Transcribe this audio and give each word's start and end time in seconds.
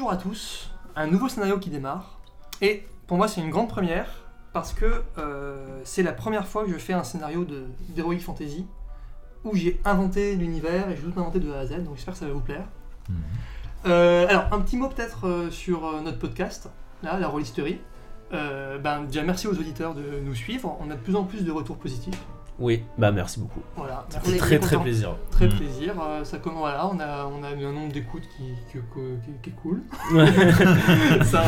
bonjour 0.00 0.12
à 0.12 0.16
tous, 0.16 0.70
un 0.96 1.06
nouveau 1.06 1.28
scénario 1.28 1.58
qui 1.58 1.68
démarre. 1.68 2.18
Et 2.62 2.86
pour 3.06 3.18
moi, 3.18 3.28
c'est 3.28 3.42
une 3.42 3.50
grande 3.50 3.68
première 3.68 4.08
parce 4.54 4.72
que 4.72 5.02
euh, 5.18 5.78
c'est 5.84 6.02
la 6.02 6.14
première 6.14 6.48
fois 6.48 6.64
que 6.64 6.72
je 6.72 6.78
fais 6.78 6.94
un 6.94 7.04
scénario 7.04 7.46
d'Heroic 7.90 8.20
Fantasy 8.20 8.66
où 9.44 9.54
j'ai 9.54 9.78
inventé 9.84 10.36
l'univers 10.36 10.88
et 10.88 10.96
je 10.96 11.02
vais 11.02 11.12
tout 11.12 11.20
inventer 11.20 11.38
de 11.38 11.52
A 11.52 11.58
à 11.58 11.66
Z, 11.66 11.84
donc 11.84 11.96
j'espère 11.96 12.14
que 12.14 12.20
ça 12.20 12.26
va 12.26 12.32
vous 12.32 12.40
plaire. 12.40 12.64
Mhm. 13.10 13.16
Euh, 13.88 14.26
alors, 14.26 14.46
un 14.52 14.60
petit 14.60 14.78
mot 14.78 14.88
peut-être 14.88 15.28
euh, 15.28 15.50
sur 15.50 15.82
notre 16.00 16.18
podcast, 16.18 16.70
là, 17.02 17.18
la 17.18 17.28
Rollisterie. 17.28 17.78
Euh, 18.32 18.78
ben, 18.78 19.02
déjà, 19.02 19.22
merci 19.22 19.48
aux 19.48 19.58
auditeurs 19.58 19.94
de 19.94 20.20
nous 20.24 20.34
suivre. 20.34 20.78
On 20.80 20.90
a 20.90 20.94
de 20.94 21.00
plus 21.00 21.14
en 21.14 21.24
plus 21.24 21.44
de 21.44 21.52
retours 21.52 21.76
positifs. 21.76 22.22
Oui, 22.60 22.82
bah 22.98 23.10
merci 23.10 23.40
beaucoup. 23.40 23.60
Voilà, 23.74 24.04
Ça 24.10 24.20
fait 24.20 24.36
très 24.36 24.58
très 24.58 24.76
plaisir. 24.78 25.16
Très 25.30 25.46
Mm. 25.46 25.52
plaisir. 25.56 25.94
Euh, 26.00 26.24
ça 26.24 26.38
commence, 26.38 26.58
voilà, 26.60 26.86
on 26.92 27.00
a, 27.00 27.24
on 27.26 27.42
a 27.42 27.52
eu 27.52 27.64
un 27.64 27.72
nombre 27.72 27.90
d'écoutes 27.92 28.28
qui, 28.36 28.44
qui, 28.70 28.78
qui- 28.78 29.32
qui 29.42 29.50
est 29.50 29.52
cool. 29.62 29.80
ça, 31.24 31.44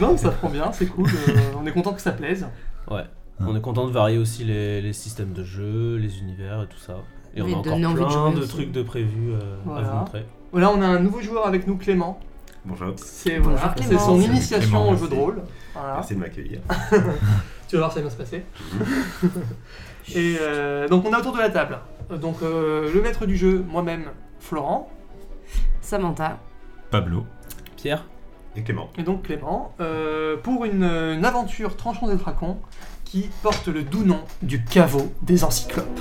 non, 0.00 0.16
prend 0.16 0.48
bien, 0.48 0.72
c'est 0.72 0.86
cool. 0.86 1.06
Euh, 1.06 1.36
on 1.62 1.66
est 1.66 1.72
content 1.72 1.92
que 1.92 2.00
ça 2.00 2.12
plaise. 2.12 2.46
Ouais. 2.90 3.04
On 3.40 3.54
est 3.54 3.60
content 3.60 3.86
de 3.86 3.92
varier 3.92 4.18
aussi 4.18 4.42
les, 4.44 4.80
les 4.80 4.92
systèmes 4.92 5.32
de 5.32 5.44
jeu, 5.44 5.96
les 5.96 6.18
univers 6.18 6.62
et 6.62 6.66
tout 6.66 6.78
ça. 6.78 6.96
Et 7.36 7.42
on 7.42 7.46
a 7.46 7.56
encore 7.56 7.76
de 7.78 7.94
plein 7.94 8.30
de, 8.32 8.44
trucs 8.46 8.72
de 8.72 8.82
prévus 8.82 9.32
euh, 9.32 9.76
à 9.76 9.82
vous 9.82 9.96
montrer. 9.98 10.24
Voilà, 10.50 10.70
on 10.72 10.80
a 10.80 10.86
un 10.86 10.98
nouveau 10.98 11.20
joueur 11.20 11.46
avec 11.46 11.66
nous, 11.66 11.76
Clément. 11.76 12.18
Bonjour, 12.64 12.92
C'est 12.96 13.38
voilà, 13.38 13.74
son 13.98 14.20
initiation 14.20 14.68
Clément, 14.68 14.90
au 14.90 14.96
jeu 14.96 15.08
de 15.08 15.14
rôle. 15.14 15.42
Voilà. 15.74 15.94
merci 15.94 16.14
de 16.14 16.20
m'accueillir. 16.20 16.60
Tu 17.68 17.76
vas 17.76 17.82
voir, 17.82 17.92
ça 17.92 18.00
va 18.00 18.06
bien 18.06 18.10
se 18.10 18.16
passer. 18.16 18.44
Et 20.14 20.36
euh, 20.40 20.88
donc 20.88 21.04
on 21.04 21.12
est 21.12 21.16
autour 21.16 21.34
de 21.34 21.38
la 21.38 21.50
table. 21.50 21.78
Donc 22.10 22.36
euh, 22.42 22.90
le 22.92 23.02
maître 23.02 23.26
du 23.26 23.36
jeu, 23.36 23.62
moi-même, 23.68 24.04
Florent, 24.40 24.90
Samantha. 25.82 26.38
Pablo. 26.90 27.26
Pierre 27.76 28.06
Et 28.56 28.62
Clément. 28.62 28.88
et 28.96 29.02
donc 29.02 29.24
Clément, 29.24 29.74
euh, 29.80 30.36
pour 30.38 30.64
une, 30.64 30.82
une 30.82 31.24
aventure 31.26 31.76
tranchant 31.76 32.08
des 32.08 32.16
dracons 32.16 32.56
qui 33.04 33.28
porte 33.42 33.68
le 33.68 33.82
doux 33.82 34.04
nom 34.04 34.20
du 34.42 34.64
caveau 34.64 35.12
des 35.22 35.44
encyclopes. 35.44 36.00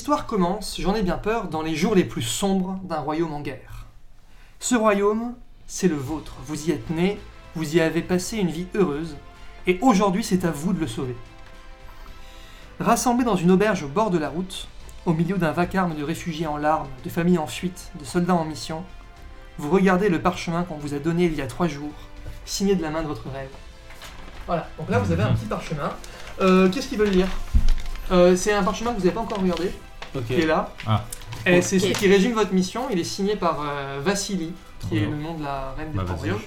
Votre 0.00 0.12
histoire 0.12 0.26
commence, 0.26 0.80
j'en 0.80 0.94
ai 0.94 1.02
bien 1.02 1.18
peur, 1.18 1.48
dans 1.48 1.60
les 1.60 1.76
jours 1.76 1.94
les 1.94 2.04
plus 2.04 2.22
sombres 2.22 2.80
d'un 2.84 3.00
royaume 3.00 3.34
en 3.34 3.42
guerre. 3.42 3.84
Ce 4.58 4.74
royaume, 4.74 5.34
c'est 5.66 5.88
le 5.88 5.94
vôtre. 5.94 6.36
Vous 6.46 6.68
y 6.68 6.70
êtes 6.70 6.88
né, 6.88 7.20
vous 7.54 7.76
y 7.76 7.82
avez 7.82 8.00
passé 8.00 8.38
une 8.38 8.48
vie 8.48 8.66
heureuse, 8.74 9.18
et 9.66 9.78
aujourd'hui 9.82 10.24
c'est 10.24 10.46
à 10.46 10.50
vous 10.50 10.72
de 10.72 10.80
le 10.80 10.86
sauver. 10.86 11.14
Rassemblés 12.78 13.26
dans 13.26 13.36
une 13.36 13.50
auberge 13.50 13.82
au 13.82 13.88
bord 13.88 14.10
de 14.10 14.16
la 14.16 14.30
route, 14.30 14.68
au 15.04 15.12
milieu 15.12 15.36
d'un 15.36 15.52
vacarme 15.52 15.94
de 15.94 16.02
réfugiés 16.02 16.46
en 16.46 16.56
larmes, 16.56 16.88
de 17.04 17.10
familles 17.10 17.36
en 17.36 17.46
fuite, 17.46 17.92
de 18.00 18.04
soldats 18.06 18.36
en 18.36 18.46
mission, 18.46 18.84
vous 19.58 19.68
regardez 19.68 20.08
le 20.08 20.22
parchemin 20.22 20.62
qu'on 20.62 20.78
vous 20.78 20.94
a 20.94 20.98
donné 20.98 21.26
il 21.26 21.34
y 21.34 21.42
a 21.42 21.46
trois 21.46 21.68
jours, 21.68 21.92
signé 22.46 22.74
de 22.74 22.80
la 22.80 22.88
main 22.88 23.02
de 23.02 23.08
votre 23.08 23.28
rêve. 23.28 23.50
Voilà, 24.46 24.66
donc 24.78 24.88
là 24.88 24.98
vous 24.98 25.12
avez 25.12 25.24
un 25.24 25.34
petit 25.34 25.44
parchemin. 25.44 25.90
Euh, 26.40 26.70
Qu'est-ce 26.70 26.88
qu'ils 26.88 26.98
veulent 26.98 27.10
lire? 27.10 27.28
Euh, 28.12 28.34
C'est 28.34 28.54
un 28.54 28.62
parchemin 28.62 28.92
que 28.92 28.96
vous 28.96 29.04
n'avez 29.04 29.14
pas 29.14 29.20
encore 29.20 29.40
regardé, 29.40 29.70
Ok. 30.14 30.24
qui 30.26 30.34
est 30.34 30.46
là. 30.46 30.72
Ah. 30.86 31.04
Et 31.46 31.62
c'est 31.62 31.78
celui 31.78 31.94
qui 31.94 32.08
résume 32.08 32.32
votre 32.32 32.52
mission. 32.52 32.82
Il 32.90 32.98
est 32.98 33.04
signé 33.04 33.36
par 33.36 33.60
euh, 33.60 34.00
Vassili, 34.02 34.52
qui 34.80 34.98
est 34.98 35.06
le 35.06 35.16
nom 35.16 35.34
de 35.38 35.42
la 35.44 35.72
reine 35.76 35.90
des 35.92 35.96
Bah 35.98 36.04
vas-y, 36.04 36.16
royaumes. 36.18 36.38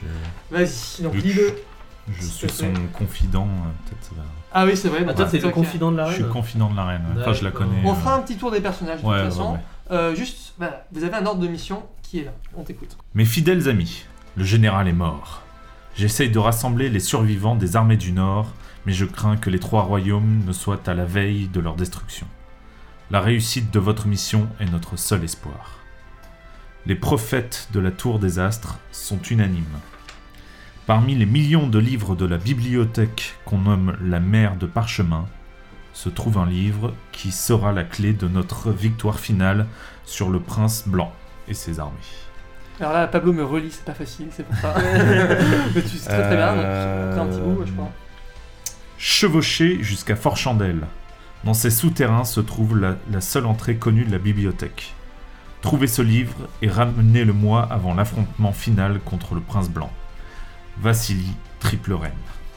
je, 0.51 0.55
Vas-y, 0.57 1.01
donc 1.03 1.15
lis-le. 1.15 1.55
je 2.19 2.25
suis 2.25 2.49
son 2.49 2.71
confident, 2.93 3.47
euh, 3.47 3.69
peut-être 3.89 4.03
ça 4.03 4.11
va. 4.17 4.23
Ah 4.55 4.65
oui, 4.65 4.77
c'est 4.77 4.89
vrai. 4.89 4.99
Ah, 5.01 5.05
bah, 5.05 5.13
toi, 5.15 5.25
t'es 5.25 5.39
toi 5.39 5.49
le 5.49 5.53
qui- 5.55 5.59
confident 5.61 5.91
de 5.91 5.97
la 5.97 6.07
Je 6.09 6.13
suis 6.13 6.23
reine 6.23 6.31
confident 6.31 6.69
de 6.69 6.75
la 6.75 6.85
reine. 6.85 7.01
ouais. 7.15 7.21
Enfin, 7.21 7.33
je 7.33 7.43
la 7.43 7.51
connais. 7.51 7.81
On 7.83 7.91
euh, 7.91 7.95
fera 7.95 8.15
un 8.15 8.19
petit 8.19 8.35
tour 8.37 8.51
des 8.51 8.61
personnages 8.61 9.01
de 9.01 9.07
Ouais, 9.07 9.15
toute 9.15 9.23
ouais, 9.25 9.29
façon. 9.31 9.53
ouais. 9.53 9.59
Euh, 9.91 10.15
juste, 10.15 10.53
voilà, 10.59 10.85
vous 10.91 11.03
avez 11.03 11.15
un 11.15 11.25
ordre 11.25 11.41
de 11.41 11.47
mission 11.47 11.83
qui 12.03 12.19
est 12.19 12.25
là. 12.25 12.31
On 12.55 12.63
t'écoute. 12.63 12.95
Mes 13.15 13.25
fidèles 13.25 13.67
amis, 13.67 14.05
le 14.37 14.43
général 14.43 14.87
est 14.87 14.93
mort. 14.93 15.41
J'essaye 15.95 16.29
de 16.29 16.39
rassembler 16.39 16.89
les 16.89 16.99
survivants 16.99 17.55
des 17.55 17.75
armées 17.75 17.97
du 17.97 18.11
Nord, 18.11 18.47
mais 18.85 18.93
je 18.93 19.05
crains 19.05 19.37
que 19.37 19.49
les 19.49 19.59
trois 19.59 19.81
royaumes 19.83 20.43
ne 20.45 20.51
soient 20.53 20.79
à 20.87 20.93
la 20.93 21.05
veille 21.05 21.47
de 21.47 21.59
leur 21.59 21.75
destruction. 21.75 22.27
La 23.13 23.21
réussite 23.21 23.71
de 23.71 23.77
votre 23.77 24.07
mission 24.07 24.49
est 24.59 24.65
notre 24.65 24.97
seul 24.97 25.23
espoir. 25.23 25.77
Les 26.87 26.95
prophètes 26.95 27.67
de 27.71 27.79
la 27.79 27.91
Tour 27.91 28.17
des 28.17 28.39
Astres 28.39 28.79
sont 28.91 29.21
unanimes. 29.29 29.79
Parmi 30.87 31.13
les 31.13 31.27
millions 31.27 31.67
de 31.67 31.77
livres 31.77 32.15
de 32.15 32.25
la 32.25 32.37
bibliothèque 32.37 33.35
qu'on 33.45 33.59
nomme 33.59 33.95
la 34.01 34.19
mer 34.19 34.55
de 34.55 34.65
parchemin, 34.65 35.27
se 35.93 36.09
trouve 36.09 36.39
un 36.39 36.47
livre 36.47 36.95
qui 37.11 37.31
sera 37.31 37.71
la 37.71 37.83
clé 37.83 38.13
de 38.13 38.27
notre 38.27 38.71
victoire 38.71 39.19
finale 39.19 39.67
sur 40.05 40.31
le 40.31 40.39
prince 40.39 40.87
blanc 40.87 41.13
et 41.47 41.53
ses 41.53 41.79
armées. 41.79 41.93
Alors 42.79 42.93
là, 42.93 43.05
Pablo 43.05 43.31
me 43.31 43.43
relit, 43.43 43.69
c'est 43.69 43.85
pas 43.85 43.93
facile, 43.93 44.29
c'est 44.31 44.43
pour 44.43 44.55
ça. 44.55 44.73
Mais 45.75 45.83
tu 45.83 45.99
sais 45.99 46.09
très 46.09 46.23
très 46.23 46.35
bien. 46.35 46.55
Donc, 46.55 46.65
Euh, 46.65 47.21
un 47.21 47.27
petit 47.27 47.39
bout, 47.41 47.63
je 47.63 47.73
crois. 47.73 47.91
Chevauché 48.97 49.83
jusqu'à 49.83 50.15
Fort 50.15 50.35
Chandelle. 50.35 50.87
Dans 51.43 51.53
ces 51.53 51.69
souterrains 51.69 52.23
se 52.23 52.39
trouve 52.39 52.77
la, 52.77 52.95
la 53.11 53.21
seule 53.21 53.45
entrée 53.45 53.75
connue 53.75 54.05
de 54.05 54.11
la 54.11 54.17
bibliothèque. 54.17 54.93
Trouvez 55.61 55.87
ce 55.87 56.01
livre 56.01 56.35
et 56.61 56.69
ramenez-le-moi 56.69 57.67
avant 57.69 57.93
l'affrontement 57.93 58.51
final 58.51 58.99
contre 58.99 59.35
le 59.35 59.41
prince 59.41 59.69
blanc. 59.69 59.91
Vassili, 60.81 61.31
triple 61.59 61.93
reine. 61.93 62.11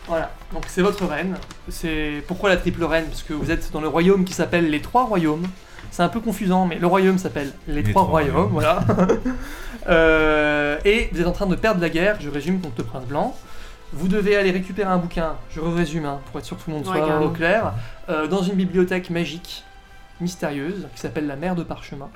Voilà, 0.06 0.32
donc 0.52 0.64
c'est 0.68 0.82
votre 0.82 1.04
reine. 1.04 1.36
C'est 1.68 2.22
pourquoi 2.28 2.48
la 2.48 2.56
triple 2.56 2.84
reine? 2.84 3.06
Parce 3.06 3.22
que 3.22 3.32
vous 3.32 3.50
êtes 3.50 3.72
dans 3.72 3.80
le 3.80 3.88
royaume 3.88 4.24
qui 4.24 4.34
s'appelle 4.34 4.70
les 4.70 4.80
trois 4.80 5.04
royaumes. 5.04 5.46
C'est 5.90 6.02
un 6.02 6.08
peu 6.08 6.20
confusant, 6.20 6.66
mais 6.66 6.78
le 6.78 6.86
royaume 6.86 7.18
s'appelle 7.18 7.52
les, 7.66 7.82
Les 7.82 7.90
trois, 7.90 8.02
trois 8.02 8.20
royaumes, 8.20 8.50
voilà. 8.52 8.84
Euh, 9.88 10.78
et 10.84 11.10
vous 11.12 11.20
êtes 11.20 11.28
en 11.28 11.32
train 11.32 11.46
de 11.46 11.54
perdre 11.54 11.80
la 11.80 11.88
guerre, 11.88 12.16
je 12.20 12.28
résume, 12.28 12.60
contre 12.60 12.74
le 12.78 12.84
prince 12.84 13.04
blanc. 13.04 13.36
Vous 13.92 14.08
devez 14.08 14.36
aller 14.36 14.50
récupérer 14.50 14.90
un 14.90 14.98
bouquin, 14.98 15.36
je 15.50 15.60
résume, 15.60 16.04
hein, 16.06 16.20
pour 16.26 16.38
être 16.40 16.46
sûr 16.46 16.56
que 16.58 16.62
tout 16.62 16.70
le 16.70 16.76
monde 16.76 16.86
Ouais, 16.86 16.96
soit 16.98 17.06
carrément. 17.06 17.26
au 17.26 17.30
clair, 17.30 17.72
euh, 18.08 18.26
dans 18.26 18.42
une 18.42 18.54
bibliothèque 18.54 19.10
magique, 19.10 19.64
mystérieuse, 20.20 20.88
qui 20.94 21.00
s'appelle 21.00 21.26
la 21.26 21.36
mer 21.36 21.54
de 21.54 21.62
parchemin. 21.62 22.08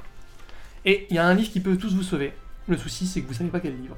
Et 0.84 1.06
il 1.10 1.16
y 1.16 1.19
a 1.19 1.25
un 1.25 1.34
livre 1.34 1.50
qui 1.50 1.60
peut 1.60 1.76
tous 1.76 1.94
vous 1.94 2.03
sauver. 2.03 2.32
Le 2.69 2.76
souci, 2.76 3.06
c'est 3.06 3.20
que 3.20 3.28
vous 3.28 3.34
savez 3.34 3.50
pas 3.50 3.60
quel 3.60 3.76
livre. 3.81 3.97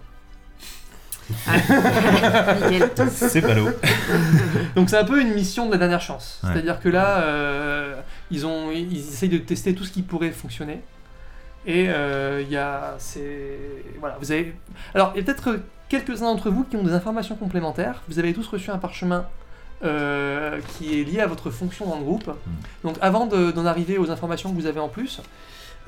Nickel. 2.70 2.90
C'est 3.10 3.40
ballot. 3.40 3.70
Donc 4.76 4.90
c'est 4.90 4.98
un 4.98 5.04
peu 5.04 5.20
une 5.20 5.34
mission 5.34 5.66
de 5.66 5.72
la 5.72 5.78
dernière 5.78 6.00
chance. 6.00 6.40
Ouais. 6.42 6.50
C'est-à-dire 6.52 6.80
que 6.80 6.88
là, 6.88 7.22
euh, 7.22 8.00
ils, 8.30 8.44
ont, 8.46 8.70
ils 8.70 8.98
essayent 8.98 9.28
de 9.28 9.38
tester 9.38 9.74
tout 9.74 9.84
ce 9.84 9.92
qui 9.92 10.02
pourrait 10.02 10.30
fonctionner. 10.30 10.80
Et 11.64 11.86
euh, 11.88 12.42
il 12.42 12.50
y 12.50 12.56
a... 12.56 12.96
c'est 12.98 13.56
Voilà, 14.00 14.16
vous 14.20 14.32
avez... 14.32 14.54
Alors, 14.94 15.12
il 15.14 15.18
y 15.18 15.20
a 15.20 15.24
peut-être 15.24 15.60
quelques-uns 15.92 16.24
d'entre 16.32 16.48
vous 16.50 16.64
qui 16.64 16.76
ont 16.76 16.82
des 16.82 16.94
informations 16.94 17.36
complémentaires. 17.36 18.02
Vous 18.08 18.18
avez 18.18 18.32
tous 18.32 18.48
reçu 18.48 18.70
un 18.70 18.78
parchemin 18.78 19.26
euh, 19.84 20.58
qui 20.72 20.98
est 20.98 21.04
lié 21.04 21.20
à 21.20 21.26
votre 21.26 21.50
fonction 21.50 21.84
dans 21.86 21.98
le 21.98 22.04
groupe. 22.04 22.30
Donc 22.82 22.96
avant 23.02 23.26
de- 23.26 23.50
d'en 23.50 23.66
arriver 23.66 23.98
aux 23.98 24.10
informations 24.10 24.50
que 24.50 24.54
vous 24.54 24.64
avez 24.66 24.80
en 24.80 24.88
plus, 24.88 25.20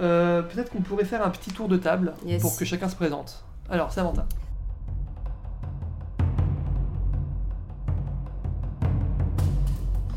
euh, 0.01 0.43
peut-être 0.43 0.71
qu'on 0.71 0.83
pourrait 0.83 1.07
faire 1.07 1.25
un 1.25 1.31
petit 1.31 1.53
tour 1.53 1.69
de 1.69 1.79
table 1.79 2.13
Yes. 2.27 2.43
pour 2.43 2.55
que 2.59 2.65
chacun 2.67 2.89
se 2.91 2.97
présente. 2.97 3.45
Alors, 3.71 3.93
Samantha. 3.93 4.27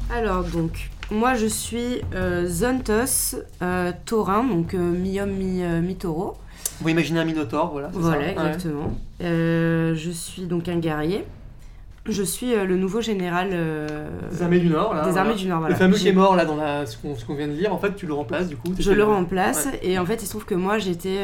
Alors 0.09 0.43
donc, 0.45 0.89
moi 1.11 1.35
je 1.35 1.45
suis 1.45 2.01
euh, 2.13 2.47
Zontos 2.47 3.35
euh, 3.61 3.91
Taurin, 4.05 4.43
donc 4.43 4.73
euh, 4.73 4.77
mi-homme, 4.77 5.31
mi, 5.31 5.63
euh, 5.63 5.81
mi-taureau. 5.81 6.35
Vous 6.81 6.89
imaginez 6.89 7.19
un 7.19 7.25
minotaure, 7.25 7.71
voilà. 7.71 7.89
Voilà, 7.93 8.17
ça 8.17 8.21
Ouais. 8.21 8.31
exactement. 8.31 8.97
Euh, 9.23 9.95
je 9.95 10.11
suis 10.11 10.43
donc 10.43 10.67
un 10.69 10.77
guerrier. 10.79 11.23
Je 12.09 12.23
suis 12.23 12.53
euh, 12.53 12.63
le 12.63 12.77
nouveau 12.77 13.01
général 13.01 13.49
euh, 13.51 14.07
Des 14.31 14.41
armées 14.41 14.59
du 14.59 14.69
Nord, 14.69 14.93
là. 14.93 15.01
des 15.03 15.11
voilà. 15.11 15.21
armées 15.27 15.35
du 15.35 15.47
Nord. 15.47 15.59
Voilà. 15.59 15.73
Le 15.75 15.79
fameux 15.79 15.97
qui 15.97 16.07
est 16.07 16.13
mort 16.13 16.37
là 16.37 16.45
dans 16.45 16.55
la, 16.55 16.85
ce 16.85 16.95
qu'on 16.97 17.35
vient 17.35 17.47
de 17.47 17.53
lire, 17.53 17.73
en 17.73 17.79
fait 17.79 17.95
tu 17.97 18.05
le 18.05 18.13
remplaces 18.13 18.47
du 18.47 18.55
coup. 18.55 18.73
Je 18.79 18.91
le 18.93 19.03
remplace 19.03 19.67
et 19.81 19.99
en 19.99 20.05
fait 20.05 20.15
il 20.21 20.25
se 20.25 20.29
trouve 20.29 20.45
que 20.45 20.55
moi 20.55 20.77
j'étais 20.77 21.17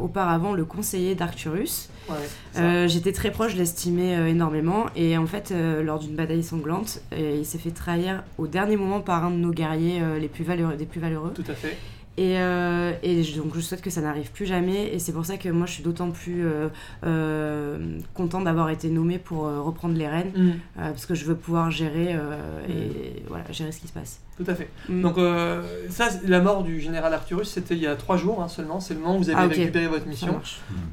auparavant 0.00 0.54
le 0.54 0.64
conseiller 0.64 1.14
d'Arcturus. 1.14 1.88
Ouais, 2.08 2.88
j'étais 2.88 3.12
très 3.12 3.30
proche, 3.30 3.52
je 3.52 3.58
l'estimais 3.58 4.28
énormément 4.28 4.86
et 4.96 5.16
en 5.16 5.26
fait 5.26 5.54
lors 5.84 6.00
d'une 6.00 6.16
bataille 6.16 6.42
sanglante, 6.42 7.00
il 7.16 7.46
s'est 7.46 7.58
fait 7.58 7.70
trahir 7.70 8.24
au 8.38 8.48
dernier 8.48 8.76
moment 8.76 8.98
par 9.00 9.24
un 9.24 9.30
de 9.30 9.36
nos 9.36 9.52
guerriers 9.52 10.02
les 10.20 10.28
plus 10.28 10.42
valeureux, 10.42 10.74
des 10.74 10.86
plus 10.86 11.00
valeureux. 11.00 11.30
Tout 11.32 11.44
à 11.48 11.54
fait. 11.54 11.76
Et, 12.18 12.36
euh, 12.40 12.92
et 13.04 13.22
je- 13.22 13.40
donc 13.40 13.54
je 13.54 13.60
souhaite 13.60 13.80
que 13.80 13.90
ça 13.90 14.00
n'arrive 14.00 14.32
plus 14.32 14.44
jamais. 14.44 14.88
Et 14.92 14.98
c'est 14.98 15.12
pour 15.12 15.24
ça 15.24 15.36
que 15.36 15.48
moi 15.50 15.66
je 15.66 15.72
suis 15.74 15.82
d'autant 15.84 16.10
plus 16.10 16.44
euh, 16.44 16.68
euh, 17.04 17.98
contente 18.14 18.44
d'avoir 18.44 18.70
été 18.70 18.88
nommée 18.88 19.18
pour 19.18 19.46
euh, 19.46 19.60
reprendre 19.60 19.94
les 19.96 20.08
rênes. 20.08 20.32
Mm, 20.34 20.48
euh, 20.48 20.52
parce 20.90 21.06
que 21.06 21.14
je 21.14 21.24
veux 21.24 21.36
pouvoir 21.36 21.70
gérer 21.70 22.08
euh, 22.14 22.60
et 22.68 23.22
voilà, 23.28 23.44
gérer 23.52 23.70
ce 23.72 23.78
qui 23.80 23.86
se 23.86 23.92
passe. 23.92 24.20
tout 24.36 24.44
à 24.48 24.54
fait. 24.56 24.68
Mm. 24.88 25.02
Donc 25.02 25.16
euh, 25.18 25.62
ça, 25.90 26.08
la 26.26 26.40
mort 26.40 26.64
du 26.64 26.80
général 26.80 27.14
Arcturus, 27.14 27.48
c'était 27.48 27.74
il 27.76 27.82
y 27.82 27.86
a 27.86 27.94
trois 27.94 28.16
jours 28.16 28.42
hein, 28.42 28.48
seulement. 28.48 28.80
C'est 28.80 28.94
le 28.94 29.00
moment 29.00 29.14
où 29.16 29.18
vous 29.18 29.30
avez 29.30 29.38
Ah, 29.40 29.46
récupéré 29.46 29.86
votre 29.86 30.06
mission. 30.08 30.40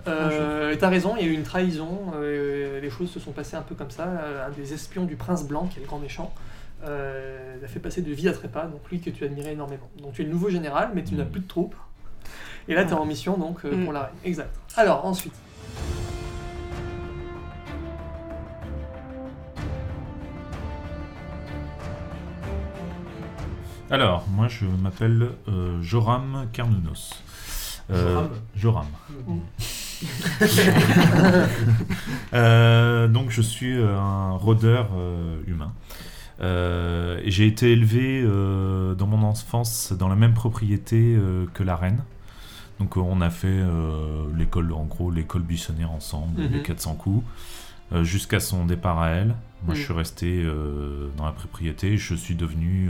Euh, 0.07 0.71
et 0.73 0.77
t'as 0.77 0.89
raison, 0.89 1.15
il 1.17 1.25
y 1.25 1.27
a 1.27 1.31
eu 1.31 1.33
une 1.33 1.43
trahison. 1.43 1.89
euh, 2.15 2.79
les 2.79 2.89
choses 2.89 3.09
se 3.09 3.19
sont 3.19 3.31
passées 3.31 3.55
un 3.55 3.61
peu 3.63 3.73
comme 3.75 3.89
ça. 3.91 4.03
Un 4.47 4.51
des 4.51 4.73
espions 4.73 5.05
du 5.05 5.15
prince 5.15 5.47
blanc, 5.47 5.67
qui 5.71 5.79
est 5.79 5.81
le 5.81 5.87
grand 5.87 5.99
méchant, 5.99 6.31
euh, 6.83 7.55
l'a 7.61 7.67
fait 7.67 7.79
passer 7.79 8.01
de 8.01 8.11
vie 8.11 8.27
à 8.29 8.33
trépas. 8.33 8.65
Donc 8.67 8.81
lui 8.91 8.99
que 8.99 9.09
tu 9.09 9.23
admirais 9.23 9.53
énormément. 9.53 9.89
Donc 10.01 10.13
tu 10.13 10.21
es 10.21 10.25
le 10.25 10.31
nouveau 10.31 10.49
général, 10.49 10.91
mais 10.93 11.03
tu 11.03 11.15
n'as 11.15 11.23
Mm. 11.25 11.29
plus 11.29 11.41
de 11.41 11.47
troupes. 11.47 11.75
Et 12.67 12.73
là, 12.73 12.83
tu 12.83 12.91
es 12.91 12.93
en 12.93 13.05
mission 13.05 13.37
donc 13.37 13.63
euh, 13.65 13.75
Mm. 13.75 13.83
pour 13.83 13.93
la 13.93 14.01
reine. 14.03 14.15
Exact. 14.23 14.53
Alors 14.75 15.05
ensuite. 15.05 15.33
Alors, 23.91 24.25
moi 24.29 24.47
je 24.47 24.65
m'appelle 24.65 25.29
euh, 25.47 25.81
Joram 25.81 26.47
Carnunos. 26.51 27.21
Euh, 27.91 28.27
Joram. 28.55 28.85
Mm. 29.27 29.37
Euh, 32.33 33.07
donc 33.07 33.29
je 33.29 33.41
suis 33.41 33.73
un 33.81 34.31
rôdeur 34.31 34.89
euh, 34.97 35.39
humain. 35.47 35.71
Euh, 36.41 37.21
j'ai 37.25 37.47
été 37.47 37.71
élevé 37.71 38.21
euh, 38.23 38.93
dans 38.93 39.07
mon 39.07 39.23
enfance 39.23 39.93
dans 39.93 40.09
la 40.09 40.15
même 40.15 40.33
propriété 40.33 41.15
euh, 41.15 41.45
que 41.53 41.63
la 41.63 41.75
reine. 41.75 42.03
Donc 42.79 42.97
on 42.97 43.21
a 43.21 43.29
fait 43.29 43.63
l'école, 44.35 44.73
en 44.73 44.83
gros, 44.83 45.09
l'école 45.09 45.43
buissonnière 45.43 45.91
ensemble, 45.91 46.41
Mhm. 46.41 46.51
les 46.51 46.61
400 46.61 46.95
coups, 46.95 47.23
jusqu'à 48.01 48.41
son 48.41 48.65
départ 48.65 48.99
à 48.99 49.11
elle. 49.11 49.35
Moi 49.65 49.75
je 49.75 49.79
Mhm. 49.79 49.85
suis 49.85 49.93
resté 49.93 50.45
dans 51.15 51.23
la 51.25 51.31
propriété, 51.31 51.95
je 51.97 52.15
suis 52.15 52.35
devenu 52.35 52.89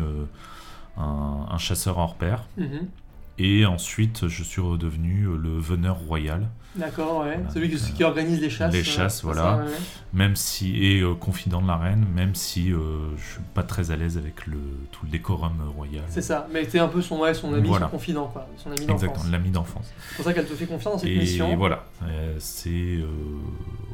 un, 0.98 1.46
un 1.52 1.58
chasseur 1.60 2.00
hors 2.00 2.16
pair. 2.16 2.48
Mhm. 2.58 2.88
Et 3.38 3.66
ensuite 3.66 4.28
je 4.28 4.44
suis 4.44 4.62
redevenu 4.62 5.26
euh, 5.26 5.36
le 5.38 5.58
veneur 5.60 5.98
royal. 5.98 6.48
D'accord, 6.78 7.22
ouais. 7.22 7.36
Voilà, 7.38 7.52
Celui 7.54 7.70
qui, 7.70 7.76
donc, 7.82 7.94
qui 7.94 8.04
organise 8.04 8.42
les 8.42 8.50
chasses. 8.50 8.74
les 8.74 8.82
euh, 8.82 8.84
chasses, 8.84 9.24
voilà. 9.24 9.42
ça, 9.42 9.56
ouais, 9.58 9.64
ouais. 9.64 9.72
même 10.14 10.36
si 10.36 10.76
et 10.86 11.00
euh, 11.02 11.14
confident 11.16 11.62
de 11.62 11.68
la 11.68 11.78
reine, 11.78 12.06
même 12.14 12.36
si 12.36 12.72
euh, 12.74 13.16
je 13.18 13.24
suis 13.24 13.42
pas 13.54 13.64
très 13.64 13.92
à 13.92 13.96
l'aise 13.96 14.18
avec 14.18 14.46
le 14.46 14.58
tout 14.92 15.06
le 15.06 15.10
décorum 15.12 15.54
euh, 15.62 15.70
royal. 15.70 16.04
C'est 16.10 16.22
ça. 16.22 16.48
Mais 16.52 16.66
t'es 16.66 16.80
un 16.80 16.90
peu 16.90 17.02
son, 17.02 17.20
ouais, 17.20 17.34
son 17.34 17.54
ami, 17.54 17.68
Voilà. 17.70 17.86
son 17.86 17.92
confident, 17.92 18.28
quoi. 18.28 18.46
Son 18.58 18.72
ami 18.72 18.86
d'enfance. 18.86 19.04
Exactement, 19.04 19.32
l'ami 19.32 19.52
d'enfance. 19.52 19.86
C'est 20.10 20.16
pour 20.18 20.26
ça 20.26 20.34
qu'elle 20.34 20.48
te 20.48 20.54
fait 20.54 20.66
confiance 20.66 20.94
dans 20.96 21.00
cette 21.00 21.10
Et 21.10 21.18
mission. 21.20 21.56
voilà, 21.56 21.86
euh, 22.04 22.36
c'est 22.40 22.70
euh, 22.70 23.06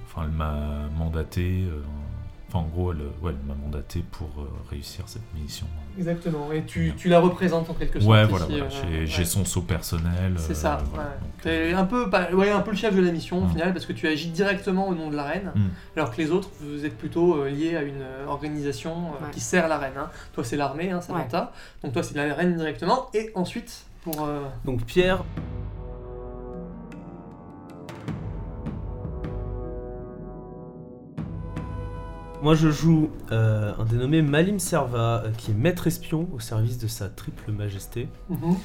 enfin 0.07 0.23
elle 0.25 0.35
m'a 0.35 0.88
mandaté 0.97 1.65
euh, 1.67 1.81
enfin 2.53 2.59
en 2.65 2.68
gros 2.68 2.92
elle, 2.92 3.00
ouais, 3.21 3.31
elle 3.31 3.48
m'a 3.48 3.53
mandaté 3.56 4.03
pour 4.12 4.27
euh, 4.39 4.48
réussir 4.69 5.03
cette 5.07 5.21
mission. 5.33 5.65
Exactement. 5.98 6.51
Et 6.51 6.63
tu, 6.65 6.94
tu 6.98 7.07
la 7.09 7.19
représentes 7.19 7.69
en 7.69 7.74
quelque 7.74 8.00
sorte. 8.00 8.12
Ouais, 8.12 8.25
voilà, 8.25 8.45
voilà. 8.45 8.65
euh, 8.65 9.06
j'ai 9.06 9.19
ouais. 9.19 9.25
son 9.25 9.45
saut 9.45 9.62
personnel. 9.62 10.36
C'est 10.38 10.51
euh, 10.51 10.56
ça. 10.56 10.81
voilà. 10.94 11.09
ouais. 11.09 11.15
Donc, 11.21 11.42
T'es 11.42 11.74
un 11.74 11.86
peu, 11.86 12.09
ouais, 12.36 12.50
un 12.51 12.59
peu 12.62 12.71
le 12.71 12.77
chef 12.77 12.95
de 12.95 13.01
la 13.01 13.12
mission 13.12 13.39
au 13.39 13.45
Mm. 13.45 13.50
final 13.51 13.74
parce 13.74 13.86
que 13.86 13.94
tu 13.94 14.07
agis 14.07 14.30
directement 14.30 14.88
au 14.89 14.95
nom 14.95 15.09
de 15.09 15.15
la 15.15 15.24
reine, 15.24 15.51
Mm. 15.56 15.62
alors 15.95 16.12
que 16.12 16.18
les 16.21 16.31
autres 16.31 16.50
vous 16.59 16.86
êtes 16.86 16.98
plutôt 16.98 17.36
euh, 17.42 17.50
liés 17.50 17.75
à 17.77 17.81
une 17.83 18.03
organisation 18.27 18.92
euh, 18.92 19.25
Ouais. 19.25 19.31
qui 19.31 19.39
sert 19.39 19.68
la 19.68 19.77
reine. 19.77 19.94
hein. 19.98 20.09
Toi 20.33 20.44
c'est 20.44 20.57
l'armée, 20.57 20.92
hein, 20.92 21.01
Samantha. 21.01 21.51
Donc 21.83 21.94
toi 21.94 22.03
c'est 22.03 22.15
la 22.15 22.33
reine 22.33 22.56
directement. 22.57 23.09
Et 23.13 23.31
ensuite 23.36 23.86
pour 24.03 24.24
euh, 24.25 24.42
Donc 24.65 24.83
Pierre. 24.86 25.24
Moi 32.41 32.55
je 32.55 32.71
joue 32.71 33.11
euh, 33.31 33.71
un 33.77 33.85
dénommé 33.85 34.21
Malim 34.23 34.57
Serva, 34.57 35.23
euh, 35.25 35.31
qui 35.38 35.51
est 35.51 35.53
maître 35.53 35.85
espion 35.85 36.27
au 36.33 36.39
service 36.39 36.77
de 36.79 36.88
sa 36.88 37.07
triple 37.09 37.51
majesté. 37.51 38.07
mhm, 38.29 38.55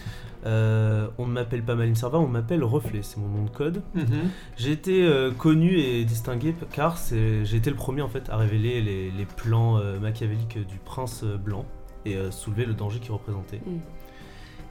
Euh, 0.47 1.09
on 1.19 1.27
ne 1.27 1.33
m'appelle 1.33 1.63
pas 1.65 1.75
Malim 1.75 1.95
Serva, 1.97 2.19
on 2.19 2.29
m'appelle 2.29 2.63
Reflet, 2.63 3.01
c'est 3.03 3.17
mon 3.19 3.27
nom 3.29 3.45
de 3.45 3.51
code. 3.51 3.83
mhm. 3.95 4.31
J'ai 4.57 4.71
été 4.73 5.05
euh, 5.05 5.31
connu 5.33 5.77
et 5.79 6.05
distingué 6.05 6.53
p- 6.53 6.67
car 6.71 6.97
c'est- 6.99 7.45
j'ai 7.45 7.57
été 7.57 7.69
le 7.69 7.77
premier 7.77 8.01
en 8.03 8.09
fait 8.09 8.31
à 8.31 8.37
révéler 8.37 8.81
les, 8.81 9.11
les 9.11 9.27
plans 9.27 9.79
euh, 9.79 9.99
machiavéliques 9.99 10.65
du 10.67 10.79
prince 10.79 11.23
euh, 11.25 11.37
blanc 11.37 11.65
et 12.05 12.15
euh, 12.17 12.31
soulever 12.31 12.65
le 12.65 12.75
danger 12.75 13.01
qu'il 13.01 13.11
représentait. 13.13 13.61
Mm. 13.67 13.79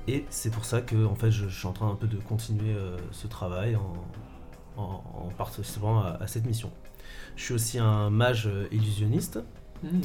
Et 0.07 0.25
c'est 0.29 0.51
pour 0.51 0.63
ça 0.65 0.81
que 0.81 1.05
en 1.05 1.15
fait 1.15 1.29
je, 1.31 1.47
je 1.49 1.57
suis 1.59 1.67
en 1.67 1.73
train 1.73 1.89
un 1.91 1.95
peu 1.95 2.07
de 2.07 2.17
continuer 2.17 2.73
euh, 2.73 2.95
ce 3.11 3.27
travail 3.27 3.75
en, 3.75 4.81
en- 4.81 5.03
en 5.25 5.29
participant 5.37 5.99
à, 5.99 6.17
à 6.21 6.27
cette 6.27 6.45
mission. 6.45 6.71
Je 7.35 7.43
suis 7.43 7.53
aussi 7.53 7.79
un 7.79 8.09
mage 8.09 8.49
illusionniste 8.71 9.39
Mhm. 9.83 10.01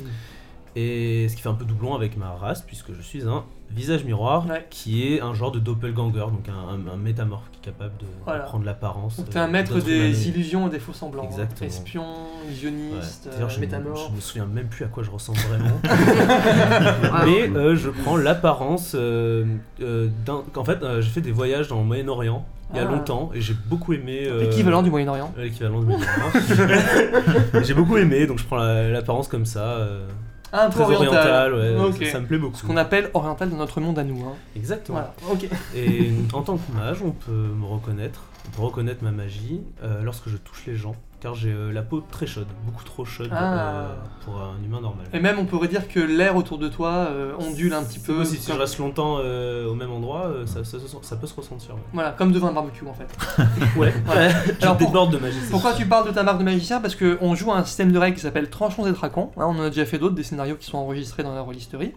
et 0.77 1.29
ce 1.29 1.37
qui 1.37 1.43
fait 1.43 1.49
un 1.49 1.55
peu 1.55 1.65
doublon 1.65 1.95
avec 1.95 2.17
ma 2.17 2.31
race 2.33 2.62
puisque 2.62 2.93
je 2.93 3.03
suis 3.03 3.23
un 3.27 3.45
visage 3.71 4.05
miroir 4.05 4.47
Ouais. 4.49 4.67
qui 4.69 5.07
est 5.07 5.21
un 5.21 5.33
genre 5.33 5.53
de 5.53 5.61
doppelganger 5.61 6.19
donc 6.21 6.49
un, 6.49 6.75
un- 6.75 6.93
un 6.93 6.97
métamorphe 6.97 7.49
qui 7.53 7.59
est 7.59 7.73
capable 7.73 7.97
de, 7.99 8.07
Voilà. 8.25 8.41
prendre 8.45 8.65
l'apparence. 8.65 9.17
Donc 9.19 9.29
euh, 9.29 9.33
t'es 9.33 9.39
un 9.39 9.47
maître 9.47 9.79
des 9.81 10.29
illusions 10.29 10.67
et 10.67 10.71
des 10.71 10.81
faux 10.81 10.93
semblants. 10.93 11.23
hein. 11.23 11.27
Exactement. 11.27 11.69
Espion, 11.69 12.03
Ouais. 12.03 12.47
illusionniste, 12.49 13.29
euh, 13.33 13.49
je, 13.49 13.57
me- 13.57 13.61
métamorphe. 13.61 14.09
je 14.11 14.17
me 14.17 14.21
souviens 14.21 14.47
même 14.47 14.67
plus 14.69 14.85
à 14.85 14.89
quoi 14.89 15.03
je 15.05 15.11
ressemble 15.11 15.39
vraiment. 15.39 15.81
Mais 17.25 17.49
euh, 17.57 17.77
je 17.77 17.91
prends 17.91 18.17
l'apparence 18.17 18.93
euh, 18.97 19.45
euh, 19.81 20.09
d'un. 20.27 20.43
En 20.57 20.65
fait, 20.65 20.83
euh, 20.83 21.01
j'ai 21.01 21.11
fait 21.11 21.21
des 21.21 21.33
voyages 21.33 21.69
dans 21.69 21.79
le 21.79 21.85
Moyen-Orient 21.87 22.45
il 22.73 22.77
y 22.77 22.81
a 22.81 22.87
Ah. 22.89 22.91
longtemps 22.91 23.31
et 23.35 23.41
j'ai 23.41 23.55
beaucoup 23.67 23.93
aimé. 23.93 24.23
euh, 24.27 24.41
L'équivalent 24.41 24.83
du 24.83 24.91
Moyen-Orient. 24.91 25.33
euh, 25.39 25.43
L'équivalent 25.45 25.81
du 25.81 25.87
Moyen-Orient. 25.87 27.63
j'ai 27.65 27.75
beaucoup 27.75 27.97
aimé, 27.97 28.27
donc 28.27 28.39
je 28.39 28.45
prends 28.45 28.57
la- 28.57 28.89
l'apparence 28.91 29.29
comme 29.29 29.47
ça. 29.47 29.61
euh, 29.65 30.07
Ah, 30.53 30.67
un 30.67 30.71
peu 30.71 30.81
très 30.83 30.95
oriental. 30.97 31.53
orientale, 31.53 31.55
ouais, 32.01 32.07
ça, 32.07 32.13
ça 32.13 32.21
me 32.21 32.27
plaît 32.27 32.39
beaucoup. 32.39 32.57
Ce 32.57 32.65
qu'on 32.67 32.77
appelle 32.77 33.09
oriental 33.15 33.51
dans 33.51 33.57
notre 33.57 33.81
monde 33.81 33.99
à 34.01 34.05
nous. 34.05 34.21
hein. 34.25 34.33
Exactement. 34.57 34.99
Voilà, 34.99 35.15
ok. 35.33 35.49
Et 35.77 36.11
en 36.33 36.43
tant 36.43 36.57
que 36.57 36.73
mage, 36.77 36.99
on 37.05 37.13
peut 37.13 37.31
me 37.31 37.67
reconnaître, 37.67 38.23
reconnaître 38.58 39.02
ma 39.05 39.11
magie 39.12 39.61
euh, 39.82 40.02
lorsque 40.02 40.29
je 40.29 40.37
touche 40.37 40.64
les 40.67 40.76
gens, 40.76 40.94
car 41.20 41.35
j'ai 41.35 41.52
euh, 41.52 41.73
la 41.73 41.82
peau 41.82 42.00
très 42.11 42.26
chaude, 42.26 42.47
beaucoup 42.64 42.85
trop 42.85 43.05
chaude 43.05 43.29
Ah. 43.31 43.55
euh, 43.58 43.94
pour 44.25 44.41
un 44.41 44.55
humain 44.64 44.81
normal. 44.81 45.06
Et 45.12 45.20
même 45.20 45.38
on 45.38 45.44
pourrait 45.44 45.69
dire 45.69 45.87
que 45.88 46.00
l'air 46.00 46.37
autour 46.37 46.58
de 46.58 46.69
toi 46.69 46.91
euh, 47.11 47.32
ondule 47.38 47.73
un 47.75 47.82
petit 47.82 48.00
C'est 48.00 48.06
peu. 48.06 48.17
possible, 48.17 48.38
si 48.38 48.47
je 48.47 48.52
comme- 48.52 48.61
reste 48.61 48.79
longtemps 48.79 49.17
euh, 49.19 49.67
au 49.69 49.75
même 49.75 49.91
endroit, 49.91 50.26
euh, 50.29 50.47
ça, 50.47 50.64
ça, 50.64 50.79
ça- 50.79 50.99
ça 51.02 51.17
peut 51.17 51.26
se 51.26 51.35
ressentir. 51.35 51.75
ouais. 51.75 51.81
Voilà, 51.93 52.12
comme 52.12 52.33
devant 52.33 52.49
un 52.49 52.52
barbecue 52.52 52.87
en 52.87 52.95
fait. 52.95 53.09
Ouais, 53.76 53.92
Voilà. 54.07 54.28
je 54.30 54.62
Alors, 54.62 54.76
pour- 54.78 54.87
déborde 54.88 55.12
de 55.12 55.19
magie. 55.19 55.38
c'est 55.42 55.50
Pourquoi 55.50 55.71
sûr. 55.73 55.80
tu 55.80 55.87
parles 55.87 56.07
de 56.09 56.12
ta 56.12 56.23
marque 56.23 56.38
de 56.38 56.45
magicien? 56.45 56.80
Parce 56.80 56.97
qu'on 56.97 57.35
joue 57.35 57.52
à 57.52 57.57
un 57.59 57.64
système 57.64 57.92
de 57.92 57.99
règles 57.99 58.16
qui 58.16 58.23
s'appelle 58.23 58.49
Tranchons 58.50 58.87
et 58.87 58.92
Dracons. 58.92 59.30
Hein, 59.37 59.45
on 59.47 59.59
en 59.59 59.62
a 59.62 59.69
déjà 59.71 59.85
fait 59.85 59.99
d'autres, 59.99 60.14
des 60.14 60.23
scénarios 60.23 60.57
qui 60.57 60.66
sont 60.66 60.78
enregistrés 60.78 61.23
dans 61.23 61.35
la 61.35 61.42
rolisterie. 61.42 61.95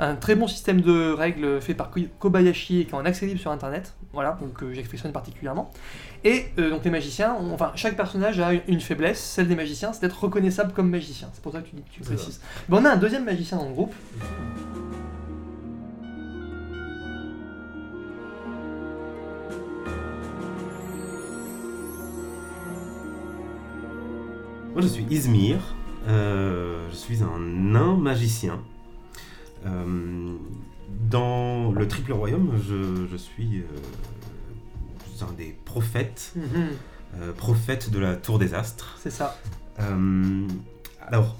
Un 0.00 0.16
très 0.16 0.34
bon 0.34 0.48
système 0.48 0.80
de 0.80 1.12
règles 1.12 1.60
fait 1.60 1.74
par 1.74 1.90
Ko- 1.90 2.00
Kobayashi 2.18 2.80
et 2.80 2.84
qui 2.86 2.90
est 2.90 2.94
en 2.94 3.04
accès 3.04 3.26
libre 3.26 3.40
sur 3.40 3.50
internet. 3.50 3.94
Voilà, 4.12 4.36
donc 4.40 4.54
que 4.54 4.72
j'affectionne 4.74 5.12
particulièrement. 5.12 5.70
Et 6.24 6.46
euh, 6.58 6.70
donc 6.70 6.84
les 6.84 6.90
magiciens, 6.90 7.34
ont- 7.34 7.52
enfin 7.52 7.72
chaque 7.74 7.96
personnage 7.96 8.38
a 8.38 8.52
une 8.68 8.80
faiblesse, 8.80 9.20
celle 9.20 9.48
des 9.48 9.56
magiciens, 9.56 9.92
c'est 9.92 10.02
d'être 10.02 10.22
reconnaissable 10.22 10.72
comme 10.72 10.88
magicien. 10.88 11.28
C'est 11.32 11.42
pour 11.42 11.52
ça 11.52 11.60
que 11.60 11.68
tu, 11.68 11.74
dis- 11.76 11.82
tu 11.90 12.00
précises. 12.00 12.40
Bon, 12.68 12.78
on 12.80 12.84
a 12.84 12.90
un 12.90 12.96
deuxième 12.96 13.24
magicien 13.24 13.58
dans 13.58 13.66
le 13.68 13.72
groupe. 13.74 13.94
Moi, 24.72 24.80
je 24.80 24.86
suis 24.86 25.04
Izmir. 25.10 25.58
euh, 26.08 26.88
je 26.90 26.94
suis 26.96 27.22
un 27.22 27.38
nain 27.38 27.96
magicien. 27.96 28.58
Euh, 29.66 30.34
dans 31.10 31.70
le 31.72 31.86
Triple 31.86 32.12
Royaume, 32.12 32.52
je, 32.66 33.06
je 33.10 33.16
suis, 33.16 33.62
un 35.22 35.32
des 35.32 35.56
prophètes, 35.64 36.32
Mhm, 36.36 36.68
euh, 37.20 37.32
prophète 37.32 37.90
de 37.90 37.98
la 37.98 38.16
Tour 38.16 38.38
des 38.38 38.54
Astres. 38.54 38.96
C'est 39.02 39.10
ça. 39.10 39.38
Euh, 39.80 40.46
alors, 41.06 41.36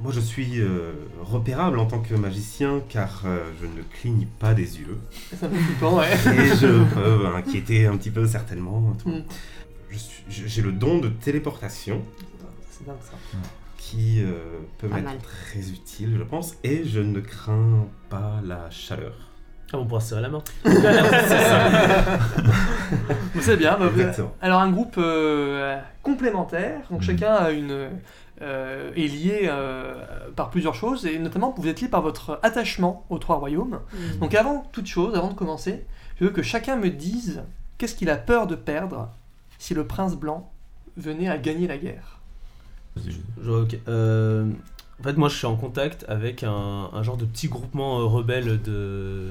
moi, 0.00 0.12
je 0.12 0.20
suis 0.20 0.60
euh, 0.60 0.92
repérable 1.20 1.78
en 1.78 1.86
tant 1.86 1.98
que 2.00 2.14
magicien 2.14 2.80
car 2.88 3.22
euh, 3.26 3.50
je 3.60 3.66
ne 3.66 3.82
cligne 3.82 4.26
pas 4.38 4.54
des 4.54 4.78
yeux 4.78 4.98
C'est 5.30 5.44
un 5.44 5.48
peu 5.48 5.56
flippant, 5.56 5.98
ouais. 5.98 6.12
et 6.12 6.56
je 6.56 6.94
peux 6.94 7.26
inquiéter 7.34 7.86
un 7.86 7.96
petit 7.96 8.10
peu 8.10 8.26
certainement. 8.26 8.92
tout. 9.02 9.08
Mm. 9.10 9.22
J'ai 10.28 10.62
le 10.62 10.70
don 10.72 10.98
de 10.98 11.08
téléportation. 11.08 12.02
C'est 12.70 12.86
dingue 12.86 12.96
ça. 13.02 13.16
qui 13.78 14.22
euh, 14.22 14.58
peut 14.78 14.86
m'être 14.88 15.18
très 15.22 15.70
utile, 15.70 16.16
je 16.18 16.22
pense, 16.22 16.54
et 16.62 16.84
je 16.84 17.00
ne 17.00 17.18
crains 17.20 17.86
pas 18.10 18.40
la 18.44 18.68
chaleur. 18.70 19.14
Ah, 19.72 19.76
on 19.78 19.84
pourra 19.84 20.00
se 20.00 20.08
serrer 20.10 20.22
la 20.22 20.28
main. 20.30 20.42
Savez 23.40 23.56
bien. 23.58 23.76
bah, 23.78 23.88
alors 24.40 24.60
un 24.60 24.70
groupe 24.70 24.96
euh, 24.98 25.78
complémentaire, 26.02 26.80
donc 26.90 27.00
Mhm. 27.00 27.06
chacun 27.06 27.32
a 27.34 27.50
une, 27.50 27.90
euh, 28.42 28.90
est 28.96 29.06
lié 29.06 29.42
euh, 29.44 29.94
par 30.36 30.50
plusieurs 30.50 30.74
choses, 30.74 31.06
et 31.06 31.18
notamment 31.18 31.54
vous 31.56 31.68
êtes 31.68 31.80
lié 31.80 31.88
par 31.88 32.02
votre 32.02 32.38
attachement 32.42 33.04
aux 33.10 33.18
trois 33.18 33.36
royaumes. 33.36 33.80
Mm. 33.92 34.18
Donc 34.20 34.34
avant 34.34 34.66
toute 34.72 34.86
chose, 34.86 35.14
avant 35.14 35.28
de 35.28 35.34
commencer, 35.34 35.84
je 36.20 36.24
veux 36.24 36.30
que 36.30 36.42
chacun 36.42 36.76
me 36.76 36.90
dise 36.90 37.42
qu'est-ce 37.78 37.94
qu'il 37.94 38.10
a 38.10 38.16
peur 38.16 38.46
de 38.46 38.54
perdre 38.54 39.08
si 39.58 39.74
le 39.74 39.86
prince 39.86 40.16
blanc 40.16 40.50
venait 40.96 41.28
à 41.28 41.38
gagner 41.38 41.66
la 41.68 41.78
guerre. 41.78 42.18
Je- 42.96 43.50
ok. 43.50 43.76
Euh, 43.88 44.46
en 45.00 45.02
fait, 45.04 45.16
moi, 45.16 45.28
je 45.28 45.36
suis 45.36 45.46
en 45.46 45.54
contact 45.54 46.04
avec 46.08 46.42
un, 46.42 46.90
un 46.92 47.02
genre 47.04 47.16
de 47.16 47.24
petit 47.24 47.46
groupement 47.48 48.00
euh, 48.00 48.04
rebelle 48.04 48.60
de, 48.60 49.28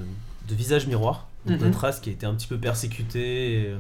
de 0.48 0.56
visages 0.56 0.88
miroirs. 0.88 1.28
Donc, 1.46 1.60
Mhm. 1.60 1.66
notre 1.68 1.80
race 1.80 2.00
qui 2.00 2.10
a 2.10 2.14
été 2.14 2.26
un 2.26 2.34
petit 2.34 2.48
peu 2.48 2.58
persécutée. 2.58 3.62
Et, 3.62 3.66
euh, 3.68 3.78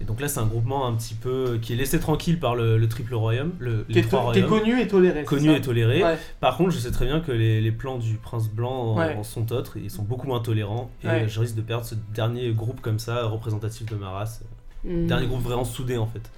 et 0.00 0.04
donc 0.04 0.20
là, 0.20 0.28
c'est 0.28 0.38
un 0.38 0.46
groupement 0.46 0.86
un 0.86 0.94
petit 0.94 1.14
peu 1.14 1.58
qui 1.60 1.72
est 1.72 1.76
laissé 1.76 1.98
tranquille 1.98 2.38
par 2.38 2.54
le, 2.54 2.78
le 2.78 2.88
triple 2.88 3.14
royaume, 3.16 3.52
le, 3.58 3.82
Qui 3.84 3.94
les 3.94 4.00
est, 4.00 4.02
trois 4.04 4.32
qui 4.32 4.38
est 4.38 4.46
connu 4.46 4.80
et 4.80 4.86
toléré. 4.86 5.24
Connu 5.24 5.50
et 5.52 5.60
toléré. 5.60 6.04
Ouais. 6.04 6.16
Par 6.40 6.56
contre, 6.56 6.70
je 6.70 6.78
sais 6.78 6.92
très 6.92 7.04
bien 7.06 7.20
que 7.20 7.32
les, 7.32 7.60
les 7.60 7.72
plans 7.72 7.98
du 7.98 8.14
prince 8.14 8.48
blanc 8.48 8.70
en, 8.92 8.98
Ouais. 8.98 9.14
en 9.16 9.24
sont 9.24 9.50
autres. 9.52 9.76
Ils 9.76 9.90
sont 9.90 10.04
beaucoup 10.04 10.28
moins 10.28 10.40
tolérants. 10.40 10.90
Et 11.02 11.08
Ouais. 11.08 11.28
je 11.28 11.40
risque 11.40 11.56
de 11.56 11.62
perdre 11.62 11.84
ce 11.84 11.96
dernier 12.14 12.52
groupe 12.52 12.80
comme 12.80 12.98
ça, 13.00 13.24
représentatif 13.26 13.86
de 13.86 13.96
ma 13.96 14.10
race. 14.10 14.42
Mm. 14.84 15.06
Dernier 15.08 15.26
groupe 15.26 15.42
vraiment 15.42 15.64
soudé 15.64 15.96
en 15.96 16.06
fait. 16.06 16.30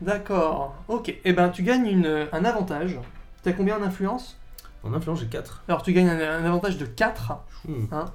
D'accord, 0.00 0.74
ok. 0.88 1.14
Et 1.24 1.32
ben 1.32 1.48
tu 1.50 1.62
gagnes 1.62 1.86
une- 1.86 2.26
un 2.32 2.44
avantage. 2.44 2.98
T'as 3.42 3.52
combien 3.52 3.78
d'influence? 3.78 4.36
En 4.82 4.92
influence, 4.92 5.20
j'ai 5.20 5.26
4. 5.26 5.62
Alors 5.68 5.82
tu 5.82 5.92
gagnes 5.92 6.08
un, 6.10 6.18
un 6.20 6.44
avantage 6.44 6.76
de 6.76 6.84
4 6.84 7.32
Hein 7.92 8.06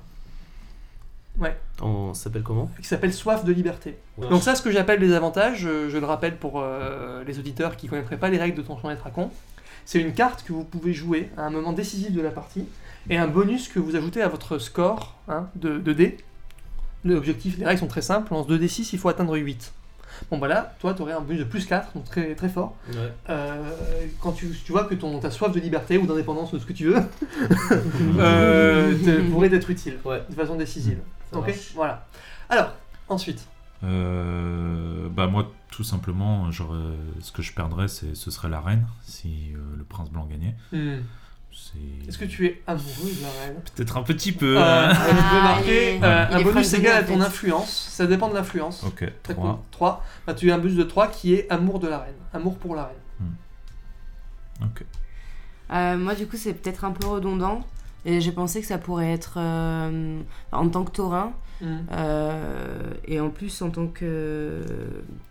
En, 1.82 2.14
ça 2.14 2.26
s'appelle 2.26 2.44
comment 2.44 2.70
qui 2.82 2.88
s'appelle 2.88 3.14
Soif 3.14 3.46
de 3.46 3.54
liberté. 3.54 3.98
Donc 4.30 4.44
ça, 4.44 4.56
ce 4.56 4.62
que 4.62 4.72
j'appelle 4.72 5.00
les 5.00 5.14
avantages, 5.14 5.66
euh, 5.66 5.90
je 5.90 5.98
le 5.98 6.06
rappelle 6.06 6.38
pour 6.38 6.60
euh, 6.60 7.24
les 7.26 7.40
auditeurs 7.40 7.78
qui 7.78 7.86
ne 7.86 7.92
connaîtraient 7.92 8.18
pas 8.18 8.30
les 8.30 8.38
règles 8.38 8.58
de 8.58 8.62
Donjons 8.62 8.90
et 8.92 8.96
Dragons, 8.96 9.32
c'est 9.86 10.02
une 10.02 10.14
carte 10.14 10.44
que 10.44 10.52
vous 10.54 10.64
pouvez 10.66 10.94
jouer 10.94 11.30
à 11.38 11.44
un 11.44 11.50
moment 11.50 11.72
décisif 11.74 12.12
de 12.12 12.22
la 12.22 12.32
partie 12.32 12.66
et 13.10 13.18
un 13.18 13.28
bonus 13.28 13.70
que 13.70 13.80
vous 13.80 13.96
ajoutez 13.96 14.22
à 14.22 14.28
votre 14.28 14.58
score 14.60 15.16
hein, 15.30 15.48
de, 15.56 15.78
de 15.80 15.94
dés. 15.94 16.18
L'objectif, 17.06 17.58
les 17.58 17.66
règles 17.66 17.80
sont 17.80 17.88
très 17.88 18.02
simples, 18.02 18.34
lance 18.34 18.48
2d6, 18.48 18.90
il 18.92 19.00
faut 19.00 19.08
atteindre 19.10 19.38
8. 19.38 19.74
Bon 20.30 20.38
voilà, 20.38 20.76
toi 20.80 20.94
tu 20.94 21.02
aurais 21.02 21.14
un 21.14 21.22
bonus 21.22 21.40
de 21.40 21.44
plus 21.46 21.66
4, 21.66 21.94
donc 21.94 22.04
très, 22.04 22.36
très 22.36 22.50
fort. 22.50 22.76
Ouais. 22.90 22.96
Euh, 23.30 23.56
quand 24.20 24.34
tu, 24.34 24.50
tu 24.66 24.74
vois 24.74 24.84
que 24.84 24.96
ton, 24.96 25.18
ta 25.20 25.32
soif 25.32 25.54
de 25.54 25.60
liberté 25.62 25.98
ou 25.98 26.06
d'indépendance 26.06 26.52
ou 26.52 26.58
de 26.58 26.62
ce 26.62 26.66
que 26.68 26.74
tu 26.74 26.88
veux 26.88 26.98
euh, 28.20 28.94
pourrait 29.32 29.54
être 29.54 29.70
utile 29.70 29.98
Ouais. 30.04 30.22
de 30.30 30.36
façon 30.36 30.56
décisive. 30.56 30.98
Ça 31.32 31.38
ok 31.40 31.48
marche. 31.48 31.72
Voilà. 31.76 32.08
Alors, 32.50 32.74
ensuite. 33.08 33.48
Euh, 33.84 35.08
bah 35.10 35.28
moi, 35.28 35.52
tout 35.72 35.84
simplement, 35.84 36.52
j'aurais- 36.52 36.78
ce 37.22 37.32
que 37.32 37.42
je 37.42 37.54
perdrais, 37.54 37.88
c'est, 37.88 38.16
ce 38.16 38.30
serait 38.32 38.50
la 38.50 38.60
reine 38.62 38.86
si 39.04 39.54
euh, 39.56 39.60
le 39.78 39.84
prince 39.84 40.10
blanc 40.10 40.26
gagnait. 40.26 40.56
C'est... 41.52 42.08
Est-ce 42.08 42.18
que 42.18 42.26
tu 42.26 42.46
es 42.46 42.62
amoureux 42.68 42.86
de 43.18 43.22
la 43.22 43.30
reine? 43.46 43.62
Peut-être 43.76 43.98
un 43.98 44.04
petit 44.04 44.32
peu. 44.32 44.58
Euh, 44.58 44.62
hein. 44.90 44.94
Peux 44.94 45.12
Ah, 45.20 45.42
marquer 45.44 46.00
euh, 46.04 46.26
il 46.30 46.36
un 46.36 46.38
est 46.40 46.44
bonus 46.44 46.68
fragile, 46.70 46.80
égal 46.80 46.98
à 46.98 47.06
en 47.06 47.08
ton 47.08 47.20
fait. 47.20 47.26
influence. 47.26 47.70
Ça 47.92 48.08
dépend 48.08 48.30
de 48.30 48.34
l'influence. 48.36 48.84
Ok, 48.84 49.12
Très 49.24 49.34
3. 49.34 49.52
cool. 49.56 49.60
3. 49.72 50.06
Bah, 50.28 50.34
tu 50.34 50.52
as 50.52 50.56
un 50.56 50.58
bonus 50.58 50.76
de 50.78 50.84
3 50.84 51.08
qui 51.10 51.34
est 51.34 51.50
amour 51.52 51.80
de 51.80 51.88
la 51.88 52.00
reine. 52.00 52.16
Amour 52.34 52.58
pour 52.58 52.76
la 52.76 52.86
reine. 52.86 53.32
Ok. 54.62 54.84
Euh, 55.72 55.98
moi, 55.98 56.16
du 56.16 56.28
coup, 56.28 56.38
c'est 56.38 56.54
peut-être 56.54 56.84
un 56.86 56.92
peu 56.92 57.08
redondant. 57.08 57.62
Et 58.06 58.22
j'ai 58.22 58.32
pensé 58.32 58.62
que 58.62 58.68
ça 58.68 58.78
pourrait 58.78 59.12
être 59.12 59.34
euh, 59.38 60.20
en 60.52 60.70
tant 60.70 60.84
que 60.84 60.92
taurin. 60.92 61.34
euh, 61.92 62.94
et 63.06 63.20
en 63.20 63.30
plus, 63.30 63.62
en 63.62 63.70
tant 63.70 63.88
que, 63.88 64.62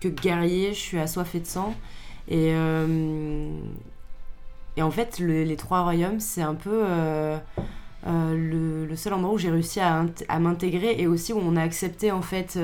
que 0.00 0.08
guerrier, 0.08 0.74
je 0.74 0.78
suis 0.78 0.98
assoiffé 0.98 1.40
de 1.40 1.46
sang. 1.46 1.74
Et, 2.28 2.52
euh, 2.52 3.48
et 4.76 4.82
en 4.82 4.90
fait, 4.90 5.18
le- 5.18 5.44
les 5.44 5.56
trois 5.56 5.80
royaumes, 5.82 6.20
c'est 6.20 6.42
un 6.42 6.54
peu 6.54 6.82
le, 8.06 8.86
le 8.86 8.96
seul 8.96 9.12
endroit 9.14 9.34
où 9.34 9.38
j'ai 9.38 9.50
réussi 9.50 9.80
à, 9.80 10.04
à 10.28 10.38
m'intégrer 10.38 10.94
et 11.00 11.06
aussi 11.06 11.32
où 11.32 11.38
on 11.42 11.56
a 11.56 11.62
accepté 11.62 12.12
en 12.12 12.22
fait 12.22 12.58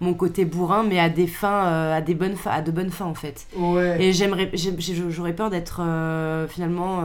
mon 0.00 0.14
côté 0.14 0.44
bourrin, 0.44 0.82
mais 0.82 0.98
à 0.98 1.08
des 1.08 1.26
fins, 1.26 1.92
à 1.92 2.00
des 2.00 2.14
bonnes 2.14 2.36
fins, 2.36 2.50
à 2.50 2.62
de 2.62 2.70
bonnes 2.70 2.90
fins 2.90 3.06
en 3.06 3.14
fait. 3.14 3.46
Ouais. 3.56 4.02
Et 4.02 4.12
j'aimerais, 4.12 4.50
j'aurais 4.54 5.32
peur 5.32 5.50
d'être 5.50 5.80
finalement 6.48 7.02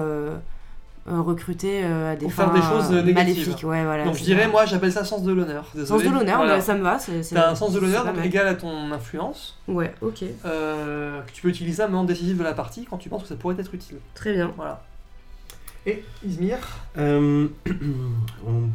euh, 1.08 1.12
euh, 1.12 1.22
recrutée 1.22 1.82
euh, 1.84 2.12
à 2.14 2.16
des 2.16 2.26
Pour 2.26 2.34
fins 2.34 2.46
faire 2.52 2.54
des 2.54 2.62
choses, 2.62 2.92
euh, 2.92 3.02
négatives. 3.04 3.36
maléfiques. 3.46 3.64
Ouais, 3.66 3.84
voilà, 3.84 4.06
Donc 4.06 4.16
je 4.18 4.24
dirais, 4.24 4.48
moi, 4.48 4.66
j'appelle 4.66 4.92
ça 4.92 5.04
sens 5.06 5.24
de 5.24 5.32
l'honneur. 5.32 5.72
Sens 5.86 6.04
de 6.04 6.10
l'honneur, 6.10 6.38
Voilà. 6.38 6.56
mais 6.58 6.62
ça 6.62 6.76
me 6.76 6.82
va. 6.84 6.98
T'as 7.32 7.50
un 7.52 7.56
sens 7.56 7.74
de 7.74 7.80
l'honneur 7.80 8.06
égal 8.24 8.48
à 8.48 8.56
ton 8.56 8.92
influence, 8.92 9.58
Ouais, 9.68 9.94
ok, 10.02 10.24
euh, 10.46 11.22
que 11.22 11.32
tu 11.32 11.42
peux 11.42 11.50
utiliser 11.50 11.82
à 11.82 11.86
un 11.86 11.90
moment 11.90 12.04
décisif 12.04 12.38
de 12.38 12.44
la 12.44 12.54
partie 12.54 12.86
quand 12.90 12.98
tu 12.98 13.10
penses 13.10 13.24
que 13.24 13.30
ça 13.30 13.36
pourrait 13.36 13.56
être 13.60 13.74
utile. 13.74 13.98
très 14.16 14.34
bien. 14.34 14.52
Voilà. 14.56 14.84
Et 15.86 16.04
Izmir? 16.26 16.58
Euh, 16.98 17.48
on 18.46 18.70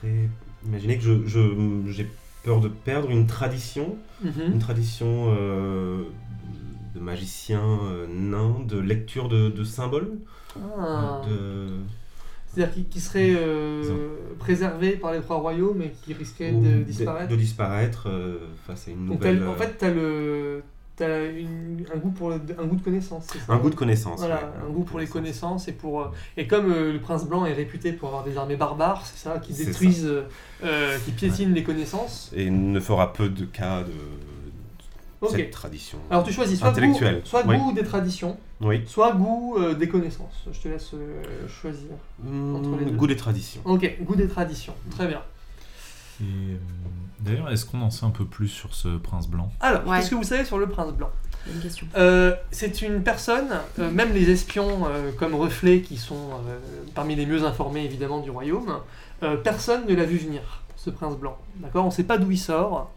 pourrait 0.00 0.28
imaginer 0.66 0.98
que 0.98 1.02
je- 1.04 1.26
je- 1.26 1.90
j'ai 1.90 2.10
peur 2.44 2.60
de 2.60 2.68
perdre 2.68 3.10
une 3.10 3.26
tradition, 3.26 3.96
Mhm. 4.22 4.52
une 4.54 4.58
tradition 4.58 5.34
euh, 5.36 6.02
de 6.96 7.00
magicien 7.00 7.60
euh, 7.62 8.06
nain, 8.08 8.56
de 8.66 8.78
lecture 8.78 9.28
de, 9.28 9.50
de 9.50 9.64
symboles. 9.64 10.12
Ah. 10.78 11.20
de- 11.28 11.68
C'est-à-dire 12.52 12.72
qui, 12.74 12.84
qui 12.84 13.00
serait 13.00 13.34
euh, 13.36 14.08
préservé 14.38 14.92
par 14.92 15.12
les 15.12 15.20
trois 15.20 15.36
royaumes 15.36 15.82
et 15.82 15.92
qui 16.02 16.14
risquait 16.14 16.52
de 16.52 16.82
disparaître. 16.82 17.30
de 17.30 17.36
disparaître 17.36 18.08
euh, 18.08 18.38
face 18.66 18.88
à 18.88 18.92
une 18.92 19.04
nouvelle. 19.04 19.40
le- 19.40 19.48
en 19.50 19.54
fait, 19.54 19.76
tu 19.78 19.84
as, 19.84 19.90
le, 19.92 20.62
une- 21.38 21.84
un, 21.94 21.98
goût 21.98 22.08
pour 22.12 22.30
le- 22.30 22.40
un 22.58 22.64
goût 22.64 22.76
de 22.76 22.82
connaissance. 22.82 23.26
ça 23.26 23.52
un 23.52 23.58
goût 23.58 23.68
de 23.68 23.74
connaissance. 23.74 24.18
Voilà, 24.20 24.36
ouais, 24.36 24.66
un 24.66 24.72
goût 24.72 24.84
pour 24.84 24.98
les 24.98 25.06
connaissances 25.06 25.68
et 25.68 25.72
pour 25.72 26.00
euh, 26.00 26.06
et 26.38 26.46
comme 26.46 26.72
euh, 26.72 26.94
le 26.94 27.00
prince 27.00 27.26
blanc 27.26 27.44
est 27.44 27.52
réputé 27.52 27.92
pour 27.92 28.08
avoir 28.08 28.24
des 28.24 28.38
armées 28.38 28.56
barbares, 28.56 29.04
c'est 29.04 29.18
ça, 29.28 29.38
qui 29.38 29.52
détruisent, 29.52 30.10
qui 31.04 31.10
piétinent 31.12 31.52
les 31.52 31.62
connaissances. 31.62 32.32
Et 32.34 32.48
ne 32.48 32.80
fera 32.80 33.12
peu 33.12 33.28
de 33.28 33.44
cas 33.44 33.82
de, 33.82 33.92
de 35.22 35.26
Ok. 35.26 35.32
cette 35.36 35.50
tradition. 35.50 35.98
Alors 36.10 36.24
tu 36.24 36.32
choisis 36.32 36.58
soit 36.58 36.68
goût, 36.70 36.78
Intellectuelle, 36.78 37.22
soit 37.24 37.42
oui. 37.46 37.56
goût 37.58 37.72
des 37.72 37.84
traditions, 37.84 38.36
Oui. 38.60 38.82
soit 38.86 39.12
goût 39.12 39.56
euh, 39.58 39.74
des 39.74 39.88
connaissances. 39.88 40.44
Je 40.52 40.60
te 40.60 40.68
laisse 40.68 40.90
euh, 40.94 41.22
choisir. 41.48 41.90
Entre 42.22 42.78
les 42.78 42.84
deux. 42.86 42.96
goût 42.96 43.06
des 43.06 43.16
traditions. 43.16 43.60
Ok, 43.64 43.96
goût 44.02 44.14
des 44.16 44.28
traditions. 44.28 44.74
Très 44.90 45.06
bien. 45.06 45.22
Et, 46.20 46.24
euh, 46.24 46.56
D'ailleurs, 47.20 47.50
est-ce 47.50 47.64
qu'on 47.64 47.80
en 47.80 47.90
sait 47.90 48.04
un 48.04 48.10
peu 48.10 48.26
plus 48.26 48.46
sur 48.48 48.74
ce 48.74 48.88
prince 48.98 49.26
blanc? 49.26 49.50
Alors, 49.60 49.86
Ouais. 49.86 49.98
qu'est-ce 49.98 50.10
que 50.10 50.14
vous 50.16 50.22
savez 50.22 50.44
sur 50.44 50.58
le 50.58 50.66
prince 50.68 50.92
blanc? 50.92 51.10
Bonne 51.46 51.62
question. 51.62 51.86
Euh, 51.96 52.34
c'est 52.50 52.82
une 52.82 53.02
personne, 53.02 53.48
euh, 53.78 53.90
même 53.90 54.12
les 54.12 54.30
espions 54.30 54.86
euh, 54.86 55.12
comme 55.18 55.34
Reflet, 55.34 55.80
qui 55.80 55.96
sont 55.96 56.14
euh, 56.14 56.58
parmi 56.94 57.14
les 57.16 57.24
mieux 57.24 57.44
informés 57.44 57.84
évidemment 57.84 58.20
du 58.20 58.30
royaume, 58.30 58.80
euh, 59.22 59.36
personne 59.38 59.86
ne 59.88 59.94
l'a 59.94 60.04
vu 60.04 60.18
venir, 60.18 60.62
ce 60.76 60.90
prince 60.90 61.16
blanc. 61.16 61.38
D'accord? 61.56 61.84
On 61.84 61.88
ne 61.88 61.92
sait 61.92 62.04
pas 62.04 62.18
d'où 62.18 62.30
il 62.30 62.38
sort. 62.38 62.90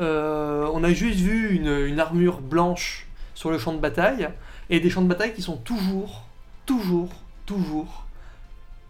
Euh, 0.00 0.68
on 0.72 0.82
a 0.84 0.92
juste 0.92 1.20
vu 1.20 1.54
une, 1.54 1.68
une 1.86 2.00
armure 2.00 2.40
blanche 2.40 3.06
sur 3.34 3.50
le 3.50 3.58
champ 3.58 3.72
de 3.72 3.78
bataille, 3.78 4.28
et 4.70 4.80
des 4.80 4.90
champs 4.90 5.02
de 5.02 5.08
bataille 5.08 5.32
qui 5.34 5.42
sont 5.42 5.56
toujours, 5.56 6.24
toujours, 6.66 7.10
toujours 7.46 8.06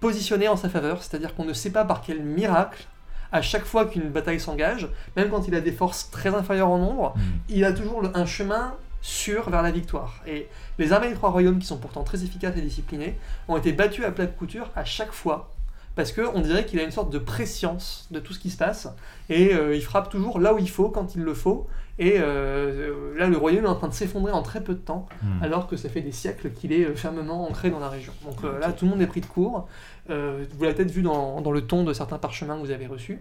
positionnés 0.01 0.49
en 0.49 0.57
sa 0.57 0.69
faveur, 0.69 1.03
c'est-à-dire 1.03 1.35
qu'on 1.35 1.45
ne 1.45 1.53
sait 1.53 1.71
pas 1.71 1.85
par 1.85 2.03
quel 2.03 2.21
miracle, 2.23 2.85
à 3.33 3.43
chaque 3.43 3.65
fois 3.65 3.87
qu'une 3.87 4.09
bataille 4.09 4.41
s'engage, 4.41 4.89
même 5.17 5.31
quand 5.31 5.47
il 5.47 5.55
a 5.55 5.61
des 5.61 5.73
forces 5.73 6.11
très 6.11 6.35
inférieures 6.35 6.69
en 6.69 6.79
nombre, 6.79 7.15
Hmm. 7.17 7.21
il 7.49 7.65
a 7.65 7.73
toujours 7.73 8.03
le- 8.03 8.17
un 8.17 8.27
chemin 8.27 8.75
sûr 9.03 9.49
vers 9.51 9.63
la 9.63 9.71
victoire. 9.71 10.21
Et 10.27 10.49
les 10.79 10.93
armées 10.93 11.09
des 11.09 11.15
trois 11.15 11.31
royaumes, 11.31 11.59
qui 11.59 11.67
sont 11.67 11.79
pourtant 11.79 12.03
très 12.03 12.23
efficaces 12.25 12.57
et 12.57 12.61
disciplinées, 12.61 13.17
ont 13.49 13.57
été 13.57 13.73
battues 13.73 14.05
à 14.05 14.11
plat 14.11 14.27
de 14.27 14.33
couture 14.33 14.71
à 14.77 14.85
chaque 14.85 15.13
fois. 15.13 15.51
Parce 16.01 16.13
qu'on 16.13 16.41
dirait 16.41 16.65
qu'il 16.65 16.79
a 16.81 16.83
une 16.83 16.91
sorte 16.91 17.13
de 17.13 17.19
préscience 17.19 18.07
de 18.11 18.21
tout 18.21 18.33
ce 18.33 18.39
qui 18.39 18.49
se 18.51 18.57
passe. 18.57 18.89
Et 19.29 19.53
euh, 19.55 19.75
il 19.77 19.83
frappe 19.83 20.09
toujours 20.09 20.41
là 20.41 20.55
où 20.55 20.59
il 20.59 20.71
faut, 20.71 20.89
quand 20.89 21.15
il 21.15 21.23
le 21.23 21.35
faut. 21.35 21.67
Et 21.99 22.15
euh, 22.19 22.23
euh, 22.25 23.19
là, 23.19 23.27
le 23.27 23.37
royaume 23.37 23.67
est 23.67 23.69
en 23.69 23.75
train 23.75 23.89
de 23.89 23.93
s'effondrer 23.93 24.33
en 24.33 24.41
très 24.43 24.65
peu 24.65 24.73
de 24.73 24.79
temps, 24.79 25.07
Hmm. 25.23 25.43
alors 25.43 25.67
que 25.67 25.77
ça 25.77 25.91
fait 25.91 26.01
des 26.01 26.13
siècles 26.13 26.51
qu'il 26.53 26.73
est 26.73 26.95
fermement 26.95 27.47
ancré 27.47 27.69
dans 27.69 27.79
la 27.81 27.91
région. 27.91 28.15
Donc 28.25 28.43
euh, 28.45 28.59
là, 28.59 28.73
tout 28.73 28.87
le 28.87 28.91
monde 28.93 29.03
est 29.03 29.07
pris 29.07 29.21
de 29.21 29.27
court. 29.27 29.69
Euh, 30.09 30.45
vous 30.57 30.63
l'avez 30.65 30.75
peut-être 30.75 30.91
vu 30.91 31.03
dans, 31.03 31.43
dans 31.43 31.53
le 31.53 31.61
ton 31.67 31.85
de 31.85 31.93
certains 31.93 32.17
parchemins 32.19 32.57
que 32.57 32.65
vous 32.65 32.71
avez 32.71 32.87
reçus. 32.87 33.21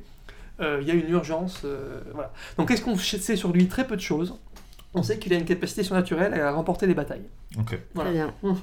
Euh, 0.62 0.80
Il 0.82 0.88
y 0.88 0.92
a 0.92 0.94
une 0.94 1.10
urgence. 1.10 1.62
euh, 1.66 2.00
voilà. 2.14 2.32
Donc 2.58 2.70
qu'est-ce 2.70 2.82
qu'on 2.82 2.96
sait 2.96 3.36
sur 3.36 3.52
lui? 3.52 3.68
Très 3.68 3.86
peu 3.86 3.98
de 3.98 4.02
choses. 4.02 4.36
On 4.94 5.04
sait 5.04 5.20
qu'il 5.20 5.34
a 5.34 5.36
une 5.36 5.46
capacité 5.46 5.84
surnaturelle 5.84 6.34
à 6.40 6.52
remporter 6.52 6.88
les 6.88 6.94
batailles. 6.96 7.26
Ok. 7.60 7.78
Voilà. 7.94 8.10
Très 8.12 8.20
bien. 8.20 8.34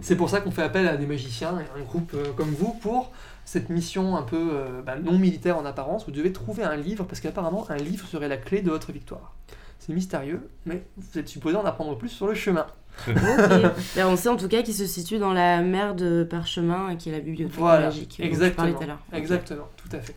C'est 0.00 0.16
pour 0.16 0.28
ça 0.30 0.40
qu'on 0.40 0.50
fait 0.50 0.62
appel 0.62 0.88
à 0.88 0.96
des 0.96 1.06
magiciens 1.06 1.60
et 1.60 1.78
un 1.80 1.82
groupe 1.84 2.12
euh, 2.14 2.32
comme 2.36 2.50
vous 2.50 2.72
pour 2.72 3.12
cette 3.44 3.68
mission 3.70 4.16
un 4.16 4.22
peu 4.22 4.50
euh, 4.52 4.82
bah, 4.82 4.96
non 4.96 5.16
militaire 5.16 5.56
en 5.58 5.64
apparence. 5.64 6.04
Vous 6.06 6.10
devez 6.10 6.32
trouver 6.32 6.64
un 6.64 6.74
livre 6.76 7.04
parce 7.04 7.20
qu'apparemment 7.20 7.64
un 7.70 7.76
livre 7.76 8.06
serait 8.08 8.28
la 8.28 8.36
clé 8.36 8.62
de 8.62 8.70
votre 8.70 8.90
victoire. 8.90 9.34
C'est 9.78 9.92
mystérieux, 9.92 10.48
mais 10.64 10.84
vous 10.96 11.18
êtes 11.18 11.28
supposé 11.28 11.56
en 11.56 11.64
apprendre 11.64 11.96
plus 11.96 12.08
sur 12.08 12.26
le 12.26 12.34
chemin. 12.34 12.66
Ok. 13.08 13.14
Ben, 13.94 14.06
on 14.08 14.16
sait 14.16 14.28
en 14.28 14.36
tout 14.36 14.48
cas 14.48 14.62
qu'il 14.62 14.74
se 14.74 14.86
situe 14.86 15.18
dans 15.18 15.32
la 15.32 15.60
mer 15.62 15.94
de 15.94 16.24
Parchemin, 16.28 16.96
qui 16.96 17.10
est 17.10 17.12
la 17.12 17.20
bibliothèque 17.20 17.56
Voilà, 17.56 17.86
magique. 17.86 18.18
exactement. 18.18 18.72
tout 18.72 18.84
à. 19.12 19.16
Exactement, 19.18 19.68
tout 19.76 19.88
à 19.94 20.00
fait. 20.00 20.16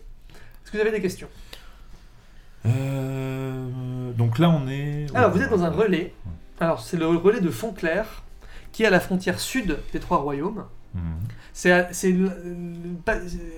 Est-ce 0.64 0.72
que 0.72 0.78
vous 0.78 0.82
avez 0.82 0.92
des 0.92 1.02
questions? 1.02 1.28
Euh, 2.66 4.12
donc 4.14 4.40
là, 4.40 4.50
on 4.50 4.68
est. 4.68 5.06
Alors, 5.14 5.32
vous 5.32 5.42
êtes 5.42 5.50
dans 5.50 5.64
un 5.64 5.70
relais. 5.70 6.14
Alors, 6.60 6.80
c'est 6.82 6.98
le 6.98 7.08
relais 7.08 7.42
de 7.42 7.50
Fontclair, 7.50 8.24
qui 8.72 8.84
est 8.84 8.86
à 8.88 8.90
la 8.90 9.00
frontière 9.00 9.40
sud 9.40 9.78
des 9.94 10.00
trois 10.00 10.18
royaumes. 10.20 10.66
Mhm. 10.96 11.02
C'est, 11.54 11.72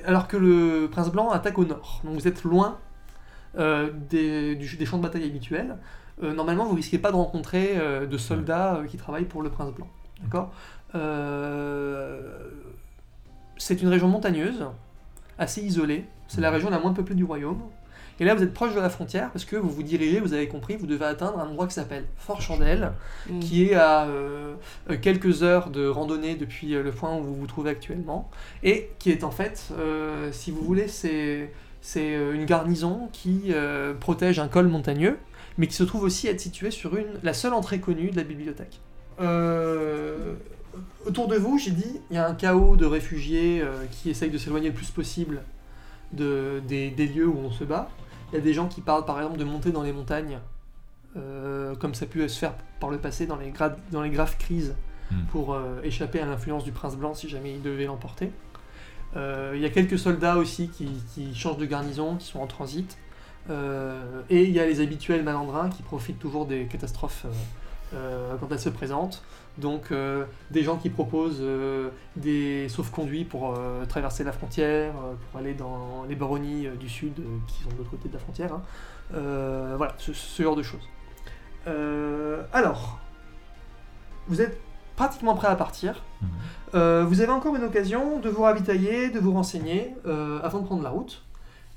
alors 0.05 0.27
que 0.27 0.37
le 0.37 0.87
prince 0.91 1.11
blanc 1.11 1.29
attaque 1.29 1.57
au 1.59 1.65
nord. 1.65 2.01
Donc 2.03 2.15
vous 2.15 2.27
êtes 2.27 2.43
loin 2.43 2.77
euh, 3.57 3.91
des, 4.09 4.55
du- 4.55 4.75
des 4.77 4.85
champs 4.85 4.97
de 4.97 5.03
bataille 5.03 5.25
habituels. 5.25 5.77
Euh, 6.23 6.33
normalement, 6.33 6.65
vous 6.65 6.75
risquez 6.75 6.97
pas 6.97 7.11
de 7.11 7.15
rencontrer 7.15 7.73
euh, 7.77 8.05
de 8.05 8.17
soldats 8.17 8.81
qui 8.87 8.97
travaillent 8.97 9.25
pour 9.25 9.41
le 9.43 9.49
prince 9.49 9.71
blanc. 9.73 9.87
D'accord? 10.23 10.51
C'est 13.57 13.81
une 13.81 13.89
région 13.89 14.07
montagneuse, 14.07 14.65
assez 15.37 15.61
isolée. 15.61 16.05
C'est 16.27 16.41
la 16.41 16.49
région 16.49 16.69
la 16.69 16.79
moins 16.79 16.93
peuplée 16.93 17.15
du 17.15 17.23
royaume. 17.23 17.61
Et 18.21 18.23
là, 18.23 18.35
vous 18.35 18.43
êtes 18.43 18.53
proche 18.53 18.73
de 18.73 18.79
la 18.79 18.89
frontière 18.89 19.31
parce 19.31 19.43
que 19.43 19.57
vous 19.57 19.69
vous 19.69 19.83
dirigez, 19.83 20.19
vous 20.19 20.33
avez 20.33 20.47
compris, 20.47 20.77
vous 20.77 20.85
devez 20.85 21.05
atteindre 21.05 21.39
un 21.39 21.49
endroit 21.49 21.67
qui 21.67 21.73
s'appelle 21.73 22.05
Fort 22.17 22.41
Chandelle 22.41 22.93
Mm. 23.29 23.39
qui 23.39 23.65
est 23.65 23.75
à 23.75 24.05
euh, 24.05 24.55
quelques 25.01 25.43
heures 25.43 25.69
de 25.69 25.87
randonnée 25.87 26.35
depuis 26.35 26.73
euh, 26.73 26.83
le 26.83 26.91
point 26.91 27.15
où 27.15 27.21
vous 27.21 27.35
vous 27.35 27.47
trouvez 27.47 27.69
actuellement, 27.69 28.29
et 28.63 28.89
qui 28.99 29.11
est 29.11 29.23
en 29.23 29.31
fait, 29.31 29.69
euh, 29.77 30.31
si 30.31 30.51
vous 30.51 30.61
voulez, 30.61 30.87
c'est 30.87 31.51
c'est 31.83 32.13
une 32.13 32.45
garnison 32.45 33.09
qui 33.11 33.45
euh, 33.49 33.95
protège 33.95 34.37
un 34.37 34.47
col 34.47 34.67
montagneux, 34.67 35.17
mais 35.57 35.65
qui 35.65 35.73
se 35.73 35.83
trouve 35.83 36.03
aussi 36.03 36.27
être 36.27 36.39
située 36.39 36.69
sur 36.69 36.95
une, 36.95 37.07
la 37.23 37.33
seule 37.33 37.53
entrée 37.53 37.79
connue 37.79 38.11
de 38.11 38.17
la 38.17 38.23
bibliothèque. 38.23 38.79
Autour 41.07 41.27
de 41.27 41.35
vous, 41.35 41.57
j'ai 41.57 41.71
dit, 41.71 41.99
il 42.11 42.15
y 42.15 42.19
a 42.19 42.27
un 42.27 42.35
chaos 42.35 42.75
de 42.75 42.85
réfugiés 42.85 43.63
qui 43.91 44.11
essayent 44.11 44.29
de 44.29 44.37
s'éloigner 44.37 44.69
le 44.69 44.75
plus 44.75 44.91
possible 44.91 45.41
de, 46.13 46.61
des, 46.67 46.91
des 46.91 47.07
lieux 47.07 47.27
où 47.27 47.37
on 47.43 47.49
se 47.49 47.63
bat. 47.63 47.89
Il 48.31 48.35
y 48.35 48.37
a 48.37 48.41
des 48.41 48.53
gens 48.53 48.67
qui 48.67 48.81
parlent 48.81 49.05
par 49.05 49.17
exemple 49.19 49.37
de 49.37 49.43
monter 49.43 49.71
dans 49.71 49.83
les 49.83 49.93
montagnes, 49.93 50.39
euh, 51.17 51.75
comme 51.75 51.93
ça 51.93 52.05
a 52.05 52.07
pu 52.07 52.27
se 52.29 52.39
faire 52.39 52.53
par 52.79 52.89
le 52.89 52.97
passé 52.97 53.25
dans 53.25 53.35
les, 53.35 53.51
gra- 53.51 53.75
dans 53.91 54.01
les 54.01 54.09
graves 54.09 54.37
crises, 54.37 54.75
Hmm. 55.11 55.25
pour 55.29 55.53
euh, 55.53 55.81
échapper 55.83 56.21
à 56.21 56.25
l'influence 56.25 56.63
du 56.63 56.71
prince 56.71 56.95
blanc 56.95 57.13
si 57.13 57.27
jamais 57.27 57.51
il 57.53 57.61
devait 57.61 57.83
l'emporter. 57.83 58.31
Euh, 59.17 59.51
il 59.55 59.59
y 59.61 59.65
a 59.65 59.69
quelques 59.69 59.99
soldats 59.99 60.37
aussi 60.37 60.69
qui, 60.69 60.87
qui 61.13 61.35
changent 61.35 61.57
de 61.57 61.65
garnison, 61.65 62.15
qui 62.15 62.27
sont 62.27 62.39
en 62.39 62.47
transit. 62.47 62.97
Et 63.49 64.43
il 64.45 64.51
y 64.51 64.59
a 64.61 64.65
les 64.65 64.79
habituels 64.79 65.23
malandrins 65.23 65.69
qui 65.69 65.83
profitent 65.83 66.19
toujours 66.19 66.45
des 66.45 66.65
catastrophes 66.67 67.25
quand 67.91 68.47
elles 68.51 68.59
se 68.59 68.69
présentent. 68.69 69.23
Donc 69.57 69.91
euh, 69.91 70.25
des 70.49 70.63
gens 70.63 70.77
qui 70.77 70.89
proposent 70.89 71.39
euh, 71.41 71.89
des 72.15 72.69
sauf-conduits 72.69 73.25
pour 73.25 73.53
euh, 73.53 73.85
traverser 73.85 74.23
la 74.23 74.31
frontière, 74.31 74.93
euh, 74.95 75.13
pour 75.29 75.39
aller 75.41 75.53
dans 75.53 76.05
les 76.07 76.15
baronnies 76.15 76.67
euh, 76.67 76.75
du 76.75 76.87
sud 76.87 77.13
euh, 77.19 77.23
qui 77.47 77.63
sont 77.63 77.69
de 77.69 77.77
l'autre 77.77 77.89
côté 77.91 78.07
de 78.07 78.13
la 78.13 78.19
frontière. 78.19 78.53
hein. 78.53 78.61
Euh, 79.13 79.73
voilà, 79.77 79.93
ce, 79.97 80.13
ce 80.13 80.41
genre 80.41 80.55
de 80.55 80.63
choses. 80.63 80.87
Euh, 81.67 82.43
alors, 82.53 82.97
vous 84.27 84.41
êtes 84.41 84.57
pratiquement 84.95 85.35
prêt 85.35 85.49
à 85.49 85.55
partir. 85.55 86.01
Mhm. 86.21 86.29
Euh, 86.75 87.05
vous 87.05 87.19
avez 87.19 87.31
encore 87.31 87.55
une 87.55 87.63
occasion 87.63 88.19
de 88.19 88.29
vous 88.29 88.43
ravitailler, 88.43 89.09
de 89.09 89.19
vous 89.19 89.33
renseigner 89.33 89.93
euh, 90.05 90.39
avant 90.43 90.59
de 90.59 90.65
prendre 90.65 90.83
la 90.83 90.91
route. 90.91 91.23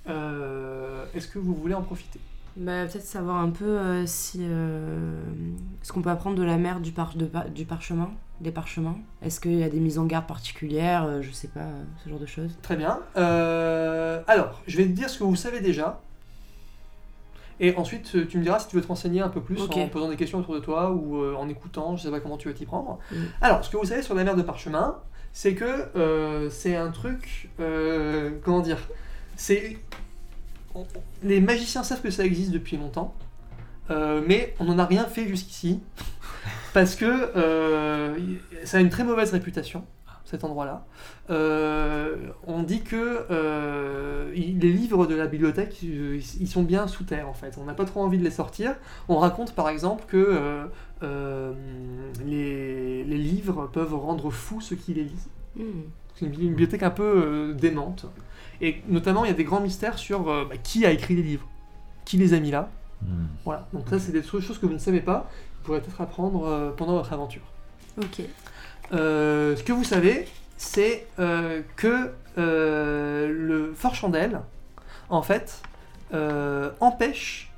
Euh, 0.08 1.04
Est-ce 1.14 1.26
que 1.26 1.38
vous 1.40 1.54
voulez 1.54 1.74
en 1.74 1.82
profiter? 1.82 2.20
Bah, 2.56 2.86
peut-être 2.86 3.04
savoir 3.04 3.36
un 3.38 3.50
peu 3.50 3.64
euh, 3.64 4.06
si. 4.06 4.38
euh, 4.42 5.20
ce 5.82 5.92
qu'on 5.92 6.02
peut 6.02 6.10
apprendre 6.10 6.36
de 6.36 6.42
la 6.44 6.56
mer 6.56 6.80
du, 6.80 6.92
par- 6.92 7.16
de 7.16 7.28
du 7.52 7.64
parchemin, 7.64 8.10
des 8.40 8.52
parchemins. 8.52 8.96
Est-ce 9.22 9.40
qu'il 9.40 9.54
y 9.58 9.64
a 9.64 9.68
des 9.68 9.80
mises 9.80 9.98
en 9.98 10.04
garde 10.06 10.26
particulières, 10.28 11.04
euh, 11.04 11.20
je 11.20 11.32
sais 11.32 11.48
pas, 11.48 11.60
euh, 11.60 11.82
ce 12.04 12.08
genre 12.10 12.20
de 12.20 12.26
choses? 12.26 12.56
Très 12.62 12.76
bien. 12.76 13.00
Alors, 13.16 14.62
je 14.68 14.76
vais 14.76 14.84
te 14.84 14.90
dire 14.90 15.10
ce 15.10 15.18
que 15.18 15.24
vous 15.24 15.34
savez 15.36 15.60
déjà. 15.60 16.00
Et 17.60 17.74
ensuite, 17.76 18.28
tu 18.28 18.38
me 18.38 18.42
diras 18.42 18.58
si 18.60 18.68
tu 18.68 18.76
veux 18.76 18.82
te 18.82 18.88
renseigner 18.88 19.20
un 19.20 19.28
peu 19.28 19.40
plus 19.40 19.58
en 19.84 19.88
posant 19.88 20.08
des 20.08 20.16
questions 20.16 20.38
autour 20.40 20.54
de 20.54 20.60
toi 20.60 20.90
ou 20.92 21.24
en 21.36 21.48
écoutant, 21.48 21.96
je 21.96 22.02
sais 22.04 22.10
pas 22.10 22.18
comment 22.20 22.36
tu 22.36 22.48
vas 22.48 22.54
t'y 22.54 22.66
prendre. 22.66 22.98
Alors, 23.40 23.64
ce 23.64 23.70
que 23.70 23.76
vous 23.76 23.84
savez 23.84 24.02
sur 24.02 24.14
la 24.14 24.24
mer 24.24 24.34
de 24.36 24.42
parchemin, 24.42 24.98
c'est 25.32 25.54
que 25.54 26.48
c'est 26.50 26.76
un 26.76 26.90
truc. 26.90 27.50
comment 28.44 28.60
dire? 28.60 28.78
C'est. 29.36 29.78
On- 30.74 30.86
Les 31.22 31.40
magiciens 31.40 31.82
savent 31.82 32.00
que 32.02 32.10
ça 32.10 32.24
existe 32.24 32.50
depuis 32.50 32.76
longtemps, 32.76 33.14
euh, 33.90 34.22
mais 34.26 34.54
on 34.60 34.64
n'en 34.64 34.78
a 34.78 34.84
rien 34.86 35.04
fait 35.04 35.26
jusqu'ici. 35.28 35.80
Parce 36.74 36.96
que 36.96 37.04
euh, 37.36 38.16
ça 38.64 38.78
a 38.78 38.80
une 38.80 38.90
très 38.90 39.04
mauvaise 39.04 39.30
réputation, 39.30 39.84
cet 40.24 40.42
endroit-là. 40.44 40.84
Euh, 41.30 42.16
on 42.46 42.62
dit 42.64 42.82
que 42.82 43.26
les 44.34 44.72
livres 44.72 45.06
de 45.06 45.14
la 45.14 45.26
bibliothèque, 45.26 45.82
ils 45.82 46.48
sont 46.48 46.62
bien 46.64 46.86
sous 46.88 47.04
terre 47.04 47.28
en 47.28 47.34
fait. 47.34 47.56
On 47.60 47.64
n'a 47.64 47.74
pas 47.74 47.84
trop 47.84 48.02
envie 48.02 48.18
de 48.18 48.24
les 48.24 48.30
sortir. 48.32 48.74
On 49.08 49.18
raconte 49.18 49.54
par 49.54 49.68
exemple 49.68 50.04
que 50.08 50.66
les, 52.24 53.04
les 53.04 53.18
livres 53.18 53.68
peuvent 53.72 53.94
rendre 53.94 54.30
fous 54.30 54.60
ceux 54.60 54.76
qui 54.76 54.94
les 54.94 55.04
lisent. 55.04 55.28
Hmm. 55.56 55.82
C'est 56.16 56.26
une 56.26 56.32
bi- 56.32 56.42
une 56.42 56.48
bibliothèque 56.50 56.82
un 56.82 56.90
peu 56.90 57.54
démente. 57.58 58.06
Et 58.60 58.82
notamment, 58.88 59.24
il 59.24 59.28
y 59.28 59.30
a 59.30 59.36
des 59.36 59.44
grands 59.44 59.60
mystères 59.60 59.98
sur 59.98 60.28
euh, 60.30 60.44
bah, 60.48 60.56
qui 60.56 60.84
a 60.86 60.90
écrit 60.90 61.14
les 61.16 61.22
livres, 61.22 61.46
qui 62.04 62.16
les 62.16 62.34
a 62.34 62.40
mis 62.40 62.50
là. 62.50 62.70
Mhm. 63.02 63.28
Voilà. 63.44 63.66
Donc 63.72 63.88
ça, 63.88 63.98
c'est 63.98 64.12
des 64.12 64.22
choses 64.22 64.58
que 64.58 64.66
vous 64.66 64.72
ne 64.72 64.78
savez 64.78 65.00
pas. 65.00 65.28
Vous 65.58 65.66
pourrez 65.66 65.80
peut-être 65.80 66.00
apprendre 66.00 66.46
euh, 66.46 66.70
pendant 66.70 66.92
votre 66.94 67.12
aventure. 67.12 67.42
Ok. 67.98 68.22
Euh, 68.92 69.56
ce 69.56 69.62
que 69.62 69.72
vous 69.72 69.84
savez, 69.84 70.26
c'est 70.56 71.06
euh, 71.18 71.62
que 71.76 72.12
euh, 72.38 73.28
le 73.28 73.72
Fort 73.74 73.94
Chandelle, 73.94 74.40
en 75.08 75.22
fait, 75.22 75.62
euh, 76.12 76.70
empêche 76.80 77.50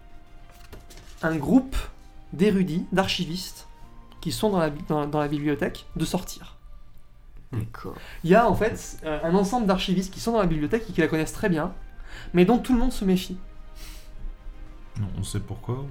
un 1.22 1.37
groupe 1.37 1.76
d'érudits, 2.32 2.87
d'archivistes, 2.92 3.66
qui 4.20 4.32
sont 4.32 4.50
dans 4.50 4.59
la, 4.59 4.70
bi- 4.70 4.82
dans, 4.88 5.06
dans 5.06 5.20
la 5.20 5.28
bibliothèque, 5.28 5.87
de 5.96 6.04
sortir. 6.04 6.56
D'accord. 7.52 7.94
Il 8.24 8.30
y 8.30 8.35
a 8.35 8.48
en 8.48 8.54
fait 8.54 8.98
euh, 9.04 9.20
un 9.22 9.35
ensemble 9.35 9.66
d'archivistes 9.66 10.12
qui 10.12 10.20
sont 10.20 10.32
dans 10.32 10.40
la 10.40 10.46
bibliothèque 10.46 10.85
et 10.88 10.92
qui 10.92 11.00
la 11.00 11.09
connaissent 11.09 11.32
très 11.32 11.48
bien, 11.48 11.72
mais 12.35 12.44
dont 12.44 12.59
tout 12.59 12.72
le 12.72 12.78
monde 12.78 12.92
se 12.92 13.04
méfie. 13.04 13.38
Non, 15.00 15.06
On 15.18 15.22
sait 15.22 15.40
pourquoi 15.40 15.74
ou... 15.76 15.87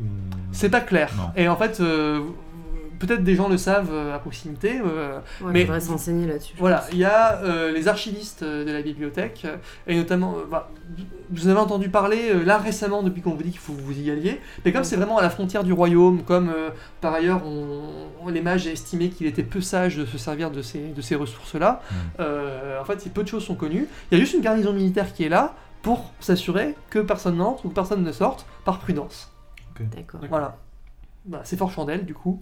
C'est 0.52 0.70
pas 0.70 0.82
clair. 0.82 1.12
Non. 1.18 1.30
Et 1.36 1.48
en 1.48 1.56
fait, 1.56 1.80
euh, 1.80 2.22
peut-être 3.00 3.24
des 3.24 3.36
gens 3.36 3.50
le 3.50 3.58
savent 3.58 3.90
euh, 3.92 4.16
à 4.16 4.20
proximité. 4.20 4.80
euh, 4.80 5.20
Ouais, 5.42 5.52
Mais- 5.52 5.62
il 5.62 5.66
faudrait 5.66 5.82
s'enseigner 5.82 6.26
là-dessus. 6.28 6.54
Voilà, 6.58 6.86
il 6.92 6.98
y 6.98 7.04
a 7.06 7.40
euh, 7.44 7.72
les 7.72 7.88
archivistes 7.88 8.44
de 8.44 8.72
la 8.72 8.82
bibliothèque, 8.82 9.46
et 9.86 9.96
notamment, 9.96 10.36
bah, 10.50 10.72
vous 11.32 11.48
avez 11.48 11.60
entendu 11.60 11.90
parler 11.90 12.30
euh, 12.32 12.44
là 12.46 12.58
récemment 12.58 13.04
depuis 13.04 13.22
qu'on 13.22 13.32
vous 13.36 13.44
dit 13.44 13.50
qu'il 13.52 13.60
faut 13.60 13.74
que 13.74 13.82
vous 13.82 14.00
y 14.00 14.10
alliez, 14.12 14.40
mais 14.64 14.72
comme 14.72 14.84
c'est 14.84 14.96
vraiment 14.96 15.18
à 15.18 15.22
la 15.24 15.30
frontière 15.30 15.64
du 15.64 15.74
royaume, 15.74 16.24
comme 16.24 16.50
euh, 16.50 16.70
par 17.02 17.14
ailleurs 17.14 17.42
on, 17.46 17.82
on- 18.24 18.30
les 18.30 18.42
mages 18.42 18.66
estimaient 18.68 19.10
qu'il 19.10 19.28
était 19.28 19.44
peu 19.44 19.60
sage 19.62 19.98
de 19.98 20.06
se 20.06 20.18
servir 20.18 20.50
de 20.52 20.62
ces, 20.62 20.80
de 20.80 21.02
ces 21.02 21.16
ressources-là, 21.16 21.82
Mm. 21.92 21.96
euh, 22.22 22.82
en 22.82 22.86
fait 22.86 23.08
peu 23.14 23.24
de 23.24 23.28
choses 23.28 23.44
sont 23.44 23.56
connues. 23.56 23.88
Il 24.12 24.18
y 24.18 24.22
a 24.22 24.24
juste 24.24 24.36
une 24.36 24.42
garnison 24.42 24.72
militaire 24.74 25.14
qui 25.14 25.24
est 25.26 25.30
là 25.30 25.54
pour 25.86 26.12
s'assurer 26.20 26.74
que 26.90 26.98
personne 26.98 27.38
n'entre 27.38 27.64
ou 27.66 27.70
que 27.70 27.76
personne 27.76 28.04
ne 28.04 28.12
sorte 28.12 28.48
par 28.66 28.80
prudence. 28.80 29.32
D'accord. 29.80 30.20
Voilà. 30.28 30.58
Voilà, 31.28 31.46
c'est 31.46 31.58
Fort 31.58 31.70
Chandelle, 31.72 32.06
du 32.08 32.16
coup, 32.16 32.42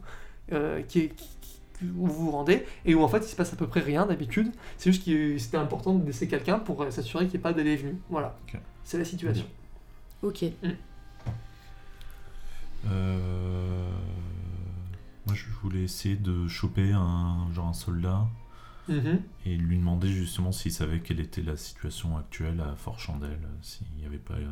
euh, 0.53 0.81
qui 0.83 0.99
est, 0.99 1.09
qui- 1.09 1.37
qui- 1.41 1.59
où 1.97 2.07
vous 2.07 2.25
vous 2.25 2.31
rendez, 2.31 2.65
et 2.85 2.95
où 2.95 3.03
en 3.03 3.09
fait 3.09 3.17
il 3.17 3.27
se 3.27 3.35
passe 3.35 3.51
à 3.51 3.57
peu 3.57 3.67
près 3.67 3.81
rien 3.81 4.05
d'habitude. 4.05 4.49
C'est 4.77 4.91
juste 4.93 5.05
que 5.05 5.37
c'était 5.37 5.57
important 5.57 5.93
de 5.93 6.05
laisser 6.05 6.29
quelqu'un 6.29 6.57
pour 6.57 6.81
euh, 6.83 6.89
s'assurer 6.89 7.25
qu'il 7.25 7.33
n'y 7.33 7.39
ait 7.41 7.43
pas 7.43 7.51
d'aller 7.51 7.71
et 7.71 7.75
venue. 7.75 7.97
Voilà. 8.09 8.37
C'est 8.85 8.97
la 8.97 9.03
situation. 9.05 9.45
Ok. 10.21 10.45
Euh, 12.89 13.89
Moi, 15.25 15.35
je 15.35 15.45
voulais 15.61 15.83
essayer 15.83 16.15
de 16.15 16.47
choper 16.47 16.91
un 16.93 17.47
genre 17.53 17.67
un 17.67 17.73
soldat 17.73 18.25
Mhm. 18.89 19.21
et 19.45 19.55
lui 19.55 19.77
demander 19.77 20.07
justement 20.09 20.51
s'il 20.51 20.71
savait 20.71 20.99
quelle 20.99 21.19
était 21.21 21.41
la 21.41 21.55
situation 21.57 22.17
actuelle 22.17 22.59
à 22.61 22.75
Fort 22.75 22.99
Chandelle, 22.99 23.39
s'il 23.61 23.87
n'y 23.97 24.05
avait 24.05 24.17
pas, 24.17 24.33
euh, 24.33 24.45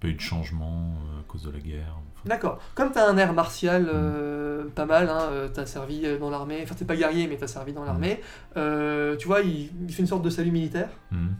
pas 0.00 0.08
eu 0.08 0.14
de 0.14 0.20
changement 0.20 0.94
euh, 0.94 1.20
à 1.20 1.22
cause 1.26 1.42
de 1.42 1.50
la 1.50 1.58
guerre. 1.58 1.96
enfin. 1.96 2.28
D'accord. 2.28 2.60
Comme 2.74 2.92
tu 2.92 2.98
as 2.98 3.08
un 3.08 3.16
air 3.18 3.32
martial 3.32 3.88
euh, 3.92 4.64
pas 4.74 4.86
mal, 4.86 5.08
hein, 5.08 5.28
euh, 5.32 5.48
t'as 5.48 5.66
servi 5.66 6.02
euh, 6.04 6.18
dans 6.18 6.30
l'armée, 6.30 6.60
enfin 6.62 6.74
t'es 6.76 6.84
pas 6.84 6.96
guerrier 6.96 7.26
mais 7.26 7.36
t'as 7.36 7.48
servi 7.48 7.72
dans 7.72 7.84
l'armée, 7.84 8.20
euh, 8.56 9.16
tu 9.16 9.26
vois, 9.26 9.40
il, 9.40 9.70
il 9.88 9.92
fait 9.92 10.02
une 10.02 10.08
sorte 10.08 10.22
de 10.22 10.30
salut 10.30 10.52
militaire. 10.52 10.88
Mhm. 11.10 11.34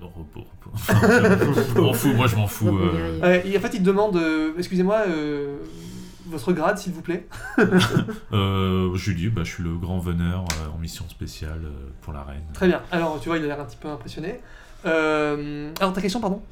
Repos, 0.00 0.44
repos. 0.62 0.76
je 1.74 1.80
m'en 1.80 1.92
fous, 1.92 2.12
moi 2.12 2.26
je 2.26 2.36
m'en 2.36 2.46
fous. 2.46 2.66
Repos 2.70 2.84
euh. 2.96 3.20
Ouais, 3.20 3.56
en 3.56 3.60
fait 3.60 3.74
il 3.74 3.80
te 3.80 3.84
demande, 3.86 4.16
euh, 4.16 4.52
excusez-moi, 4.58 5.04
euh, 5.08 5.56
votre 6.26 6.52
grade 6.52 6.78
s'il 6.78 6.92
vous 6.92 7.02
plaît. 7.02 7.26
euh, 8.32 8.94
je 8.94 9.10
lui 9.10 9.16
dis, 9.16 9.28
bah, 9.28 9.42
je 9.44 9.50
suis 9.52 9.62
le 9.62 9.76
grand 9.76 9.98
veneur 9.98 10.44
euh, 10.44 10.74
en 10.74 10.78
mission 10.78 11.08
spéciale 11.08 11.62
euh, 11.64 11.88
pour 12.00 12.12
la 12.12 12.22
reine. 12.22 12.44
Très 12.52 12.68
bien. 12.68 12.80
Alors 12.90 13.20
tu 13.20 13.28
vois, 13.28 13.38
il 13.38 13.44
a 13.44 13.46
l'air 13.48 13.60
un 13.60 13.64
petit 13.64 13.76
peu 13.76 13.88
impressionné. 13.88 14.40
Euh, 14.84 15.70
alors 15.80 15.92
ta 15.92 16.00
question, 16.00 16.20
pardon 16.20 16.42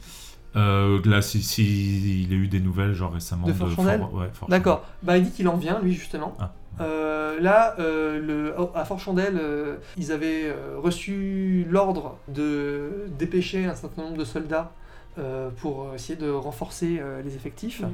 là, 0.54 1.20
si, 1.20 1.42
si 1.42 2.22
il 2.22 2.32
a 2.32 2.36
eu 2.36 2.46
des 2.46 2.60
nouvelles, 2.60 2.92
genre 2.92 3.12
récemment 3.12 3.46
De 3.46 3.52
Fort 3.52 3.70
Chandel 3.72 3.98
Fort- 3.98 4.14
ouais, 4.14 4.30
D'accord. 4.48 4.84
Bah, 5.02 5.18
il 5.18 5.24
dit 5.24 5.32
qu'il 5.32 5.48
en 5.48 5.56
vient, 5.56 5.80
lui, 5.80 5.94
justement. 5.94 6.36
Ah. 6.38 6.52
Euh, 6.80 7.40
là, 7.40 7.74
euh, 7.78 8.20
le, 8.20 8.54
oh, 8.58 8.70
à 8.74 8.84
Fort 8.84 9.00
euh, 9.16 9.76
ils 9.96 10.12
avaient 10.12 10.54
reçu 10.76 11.66
l'ordre 11.68 12.18
de 12.28 13.06
dépêcher 13.18 13.66
un 13.66 13.74
certain 13.74 14.02
nombre 14.02 14.16
de 14.16 14.24
soldats 14.24 14.72
euh, 15.18 15.50
pour 15.50 15.94
essayer 15.94 16.16
de 16.18 16.28
renforcer 16.30 16.98
euh, 17.00 17.22
les 17.22 17.36
effectifs. 17.36 17.80
Mhm. 17.82 17.90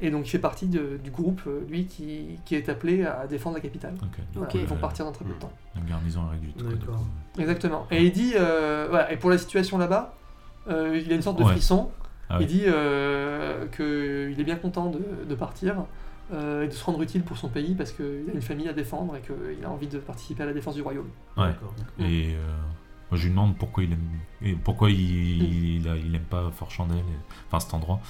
Et 0.00 0.10
donc, 0.10 0.26
il 0.26 0.30
fait 0.30 0.38
partie 0.38 0.66
de- 0.66 0.98
du 1.02 1.10
groupe, 1.10 1.42
euh, 1.46 1.60
lui, 1.68 1.86
qui, 1.86 2.38
qui 2.44 2.54
est 2.56 2.68
appelé 2.68 3.04
à 3.04 3.26
défendre 3.26 3.56
la 3.56 3.60
capitale. 3.60 3.94
Voilà. 4.34 4.48
Ils 4.54 4.66
vont 4.66 4.76
partir 4.76 5.04
dans 5.04 5.12
très 5.12 5.24
peu 5.24 5.32
de 5.34 5.38
temps. 5.38 5.52
La 5.76 5.82
garnison 5.82 6.26
réduite. 6.28 6.56
Exactement. 7.38 7.86
Et 7.90 8.04
il 8.04 8.12
dit, 8.12 8.32
euh, 8.36 8.86
voilà, 8.88 9.12
et 9.12 9.16
pour 9.16 9.30
la 9.30 9.38
situation 9.38 9.78
là-bas, 9.78 10.14
euh, 10.68 11.00
il 11.04 11.12
a 11.12 11.14
une 11.16 11.22
sorte 11.22 11.38
de 11.38 11.44
Ouais. 11.44 11.52
frisson. 11.52 11.90
Ah 12.30 12.38
il 12.40 12.46
dit 12.46 12.62
euh, 12.66 13.66
qu'il 13.66 14.40
est 14.40 14.44
bien 14.44 14.56
content 14.56 14.90
de, 14.90 14.98
de 15.28 15.34
partir 15.34 15.84
euh, 16.32 16.62
et 16.64 16.68
de 16.68 16.72
se 16.72 16.82
rendre 16.82 17.02
utile 17.02 17.22
pour 17.22 17.36
son 17.36 17.48
pays 17.50 17.74
parce 17.74 17.92
qu'il 17.92 18.24
a 18.30 18.32
une 18.32 18.40
famille 18.40 18.66
à 18.68 18.72
défendre 18.72 19.14
et 19.16 19.20
qu'il 19.20 19.62
a 19.62 19.68
envie 19.70 19.88
de 19.88 19.98
participer 19.98 20.42
à 20.42 20.46
la 20.46 20.54
défense 20.54 20.74
du 20.74 20.80
royaume. 20.80 21.10
Ouais. 21.36 21.48
D'accord. 21.48 21.74
Et 21.98 22.34
euh, 22.34 22.38
moi, 23.14 23.20
je 23.20 23.26
lui 23.26 23.30
demande 23.30 23.56
pourquoi 23.56 23.84
il 23.84 23.92
aime, 23.92 24.00
et 24.42 24.54
pourquoi 24.54 24.90
il, 24.90 25.76
il, 25.80 25.88
a- 25.88 25.94
il 25.96 26.12
aime 26.16 26.22
pas 26.22 26.50
Fort 26.50 26.68
Chandel, 26.72 26.98
et- 26.98 27.02
enfin 27.48 27.60
cet 27.60 27.72
endroit. 27.72 28.00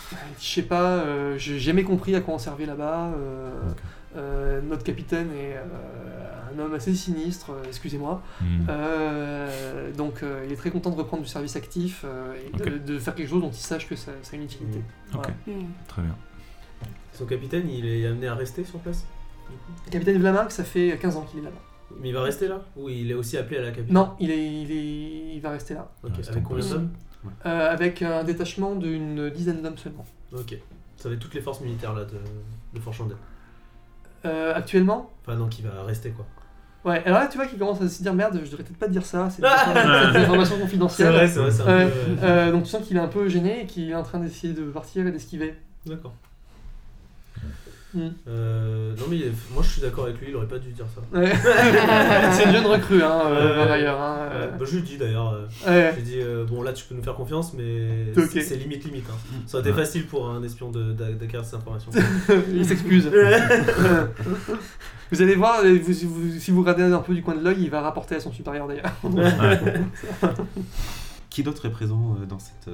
Je 0.40 0.46
sais 0.46 0.62
pas, 0.62 0.92
euh, 0.94 1.36
j'ai 1.36 1.58
jamais 1.58 1.84
compris 1.84 2.14
à 2.16 2.22
quoi 2.22 2.32
on 2.32 2.38
servait 2.38 2.64
là-bas. 2.64 3.08
euh, 3.14 3.50
euh, 4.16 4.62
notre 4.62 4.82
capitaine 4.82 5.28
est 5.32 5.56
euh, 5.56 6.52
un 6.54 6.58
homme 6.58 6.72
assez 6.72 6.94
sinistre, 6.94 7.50
excusez-moi. 7.66 8.22
Euh, 8.70 9.92
donc 9.92 10.22
euh, 10.22 10.44
il 10.46 10.52
est 10.52 10.56
très 10.56 10.70
content 10.70 10.88
de 10.90 10.96
reprendre 10.96 11.22
du 11.22 11.28
service 11.28 11.56
actif 11.56 12.02
euh, 12.06 12.34
et 12.54 12.78
de, 12.78 12.98
faire 12.98 13.14
quelque 13.14 13.28
chose 13.28 13.42
dont 13.42 13.50
il 13.50 13.54
sache 13.56 13.86
que 13.86 13.96
ça, 13.96 14.12
ça 14.22 14.32
a 14.32 14.36
une 14.36 14.44
utilité. 14.44 14.78
Ok, 15.12 15.20
Voilà. 15.20 15.28
Hmm. 15.60 15.66
très 15.86 16.00
bien. 16.02 16.16
Son 17.12 17.26
capitaine, 17.26 17.68
il 17.68 17.84
est 17.86 18.06
amené 18.06 18.26
à 18.26 18.34
rester 18.34 18.64
sur 18.64 18.78
place? 18.78 19.04
Du 19.50 19.56
coup 19.56 19.72
Le 19.86 19.90
capitaine 19.92 20.18
Vlamarck, 20.18 20.50
ça 20.50 20.64
fait 20.64 20.96
15 20.98 21.16
ans 21.16 21.22
qu'il 21.30 21.40
est 21.40 21.44
là-bas. 21.44 21.60
Mais 22.00 22.08
il 22.08 22.14
va 22.14 22.22
rester 22.22 22.48
là 22.48 22.60
Ou 22.76 22.88
il 22.88 23.10
est 23.10 23.14
aussi 23.14 23.36
appelé 23.36 23.58
à 23.58 23.62
la 23.62 23.70
capitale? 23.70 23.92
Non, 23.94 24.10
il, 24.20 24.30
est, 24.30 24.62
il, 24.62 24.70
est, 24.72 25.34
il 25.36 25.40
va 25.40 25.50
rester 25.50 25.74
là. 25.74 25.90
Ok, 26.02 26.12
c'est 26.22 26.30
avec 26.30 26.42
combien 26.44 26.64
d'hommes? 26.66 26.90
Euh, 27.46 27.72
avec 27.72 28.02
un 28.02 28.22
détachement 28.24 28.74
d'une 28.74 29.30
dizaine 29.30 29.62
d'hommes 29.62 29.78
seulement. 29.78 30.04
Ok. 30.32 30.56
Ça 30.96 31.08
va 31.08 31.14
être 31.14 31.20
toutes 31.20 31.34
les 31.34 31.40
forces 31.40 31.60
militaires 31.60 31.94
là 31.94 32.04
de, 32.04 32.18
de 32.74 32.80
Fort 32.80 32.92
Chandel. 32.92 33.16
Euh, 34.24 34.54
actuellement? 34.54 35.10
Enfin, 35.22 35.36
non, 35.36 35.48
qui 35.48 35.62
va 35.62 35.82
rester 35.84 36.10
quoi. 36.10 36.26
Ouais, 36.84 37.02
alors 37.06 37.20
là 37.20 37.28
tu 37.28 37.38
vois 37.38 37.46
qu'il 37.46 37.58
commence 37.58 37.80
à 37.80 37.88
se 37.88 38.02
dire 38.02 38.12
merde, 38.12 38.38
je 38.44 38.50
devrais 38.50 38.62
peut-être 38.62 38.76
pas 38.78 38.86
te 38.86 38.92
dire 38.92 39.06
ça, 39.06 39.30
c'est 39.30 39.40
des, 39.42 39.48
c'est 39.48 40.12
des 40.12 40.18
informations 40.18 40.56
C'est 40.56 40.60
confidentielles. 40.62 41.12
vrai, 41.12 41.28
c'est 41.28 41.38
vrai, 41.40 41.50
c'est 41.50 41.62
un 41.62 41.66
peu. 41.66 41.90
Euh, 42.22 42.52
donc 42.52 42.64
tu 42.64 42.68
sens 42.70 42.86
qu'il 42.86 42.96
est 42.96 43.00
un 43.00 43.08
peu 43.08 43.26
gêné 43.28 43.62
et 43.62 43.66
qu'il 43.66 43.88
est 43.88 43.94
en 43.94 44.02
train 44.02 44.18
d'essayer 44.18 44.52
de 44.52 44.64
partir 44.70 45.06
et 45.06 45.10
d'esquiver. 45.10 45.54
D'accord. 45.86 46.14
Hmm. 47.94 48.08
Euh, 48.28 48.92
non, 48.98 49.04
mais 49.08 49.16
il 49.16 49.22
est- 49.22 49.32
moi 49.52 49.62
je 49.62 49.68
suis 49.68 49.80
d'accord 49.80 50.04
avec 50.04 50.18
lui, 50.20 50.26
il 50.30 50.36
aurait 50.36 50.48
pas 50.48 50.58
dû 50.58 50.70
dire 50.72 50.84
ça. 50.94 51.00
Ouais. 51.16 51.32
c'est 52.32 52.44
une 52.46 52.52
jeune 52.52 52.66
recrue, 52.66 53.00
hein, 53.02 53.22
euh, 53.26 53.50
Ouais. 53.50 53.56
par 53.64 53.72
ailleurs. 53.72 54.00
Hein, 54.00 54.18
bah, 54.58 54.64
je 54.68 54.76
lui 54.76 54.82
dis 54.82 54.96
d'ailleurs. 54.98 55.32
euh, 55.32 55.46
Ouais. 55.66 55.92
J'ai 55.96 56.02
dit, 56.02 56.18
euh, 56.20 56.44
bon 56.44 56.62
là 56.62 56.72
tu 56.72 56.84
peux 56.86 56.94
nous 56.96 57.02
faire 57.04 57.14
confiance, 57.14 57.54
mais 57.54 58.12
c'est- 58.28 58.56
limite 58.56 58.84
limite. 58.84 59.06
Hein. 59.10 59.14
Ça 59.46 59.58
aurait 59.58 59.68
été 59.68 59.76
Ouais. 59.78 59.84
facile 59.84 60.06
pour 60.06 60.28
un 60.28 60.42
espion 60.42 60.70
d'acquérir 60.72 61.44
ces 61.44 61.54
informations. 61.56 61.92
il 62.52 62.66
s'excuse. 62.66 63.08
vous 65.12 65.22
allez 65.22 65.36
voir, 65.36 65.62
vous- 65.62 65.92
si 65.92 66.04
vous, 66.06 66.38
si 66.40 66.50
vous 66.50 66.60
regardez 66.60 66.82
un 66.82 66.98
peu 66.98 67.14
du 67.14 67.22
coin 67.22 67.36
de 67.36 67.44
l'œil, 67.44 67.58
il 67.60 67.70
va 67.70 67.80
rapporter 67.80 68.16
à 68.16 68.20
son 68.20 68.32
supérieur 68.32 68.66
d'ailleurs. 68.66 68.90
Qui 71.30 71.42
d'autre 71.42 71.66
est 71.66 71.70
présent 71.70 72.16
dans 72.28 72.38
cette. 72.38 72.72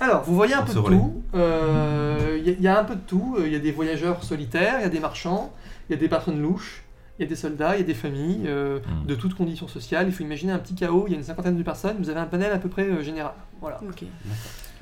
Euh, 0.00 0.04
Alors, 0.04 0.22
vous 0.24 0.34
voyez 0.34 0.54
un 0.54 0.62
peu 0.62 0.72
de 0.74 0.80
tout. 0.80 1.22
Euh, 1.34 2.36
Il 2.38 2.46
y, 2.46 2.50
a- 2.50 2.54
il 2.54 2.62
y 2.62 2.68
a 2.68 2.78
un 2.78 2.84
peu 2.84 2.94
de 2.94 3.00
tout. 3.00 3.36
Euh, 3.38 3.46
Il 3.46 3.52
y 3.52 3.56
a 3.56 3.58
des 3.58 3.72
voyageurs 3.72 4.22
solitaires, 4.24 4.76
il 4.78 4.82
y 4.82 4.86
a 4.86 4.88
des 4.88 5.00
marchands, 5.00 5.52
il 5.88 5.92
y 5.92 5.96
a 5.96 5.98
des 5.98 6.08
personnes 6.08 6.40
louches, 6.40 6.84
il 7.18 7.22
y 7.22 7.26
a 7.26 7.28
des 7.28 7.36
soldats, 7.36 7.74
il 7.76 7.80
y 7.80 7.82
a 7.82 7.86
des 7.86 7.94
familles 7.94 8.44
euh, 8.46 8.78
Mm. 8.78 9.06
de 9.06 9.14
toutes 9.14 9.34
conditions 9.34 9.68
sociales. 9.68 10.06
Il 10.08 10.12
faut 10.12 10.22
imaginer 10.22 10.52
un 10.52 10.58
petit 10.58 10.74
chaos, 10.74 11.04
il 11.06 11.12
y 11.12 11.14
a 11.14 11.18
une 11.18 11.24
cinquantaine 11.24 11.56
de 11.56 11.62
personnes, 11.62 11.96
vous 11.98 12.10
avez 12.10 12.20
un 12.20 12.26
panel 12.26 12.52
à 12.52 12.58
peu 12.58 12.68
près 12.68 12.84
euh, 12.84 13.02
général. 13.02 13.32
Voilà. 13.60 13.80
Ok. 13.88 14.04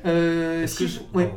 Euh, 0.04 0.62
Est-ce 0.64 0.76
si 0.76 0.84
que 0.84 0.90
je- 0.90 0.98
j'ai 0.98 1.04
ouais, 1.14 1.32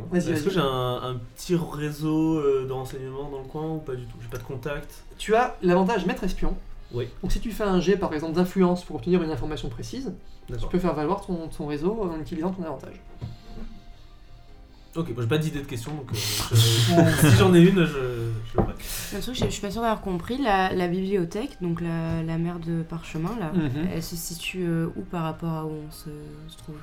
un, 0.62 1.00
un 1.04 1.15
petit 1.36 1.56
réseau 1.56 2.38
euh, 2.38 2.68
de 2.68 2.72
renseignements 2.72 3.30
dans 3.32 3.39
le 3.39 3.46
coin 3.46 3.68
ou 3.76 3.78
pas 3.78 3.96
du 3.96 4.04
tout? 4.04 4.18
J'ai 4.22 4.28
pas 4.28 4.38
de 4.38 4.44
contact? 4.44 5.04
Tu 5.18 5.34
as 5.36 5.56
l'avantage 5.63 6.06
maître 6.06 6.24
espion. 6.24 6.56
Oui. 6.94 7.08
Donc 7.22 7.32
si 7.32 7.39
tu 7.39 7.52
fais 7.52 7.63
un 7.63 7.80
jet 7.80 7.96
par 7.98 8.13
exemple 8.13 8.34
d'influence 8.34 8.84
pour 8.84 8.98
obtenir 8.98 9.24
une 9.24 9.32
information 9.32 9.70
précise, 9.70 10.12
tu 10.48 10.68
peux 10.70 10.80
faire 10.80 10.94
valoir 10.94 11.26
ton, 11.26 11.48
ton 11.48 11.68
réseau 11.68 12.00
en 12.13 12.20
utilisant 12.20 12.50
ton 12.52 12.63
avantage. 12.63 13.00
Ok, 14.99 15.09
moi 15.13 15.21
j'ai 15.23 15.27
pas 15.29 15.38
d'idée 15.38 15.59
de 15.59 15.65
question 15.65 15.91
donc 15.93 16.09
euh, 16.12 16.15
je- 16.15 17.27
si 17.29 17.35
j'en 17.38 17.53
ai 17.53 17.62
une, 17.62 17.85
je, 17.85 17.85
je 17.85 18.57
le 18.57 18.63
ferai. 18.63 18.73
Un 19.17 19.19
truc, 19.21 19.35
je 19.35 19.45
je 19.45 19.49
suis 19.49 19.62
pas 19.62 19.71
sûre 19.71 19.81
d'avoir 19.81 20.01
compris, 20.01 20.38
la, 20.38 20.73
la 20.73 20.88
bibliothèque, 20.88 21.57
donc 21.62 21.79
la, 21.81 22.21
la 22.23 22.38
mer 22.38 22.59
de 22.59 22.81
parchemin, 22.83 23.31
là, 23.39 23.51
Mhm. 23.53 23.88
elle 23.93 24.03
se 24.03 24.15
situe 24.15 24.65
euh, 24.67 24.88
où 24.97 25.01
par 25.01 25.23
rapport 25.23 25.53
à 25.53 25.65
où 25.65 25.71
on 25.88 25.91
se, 25.91 26.09
se 26.51 26.57
trouve? 26.57 26.75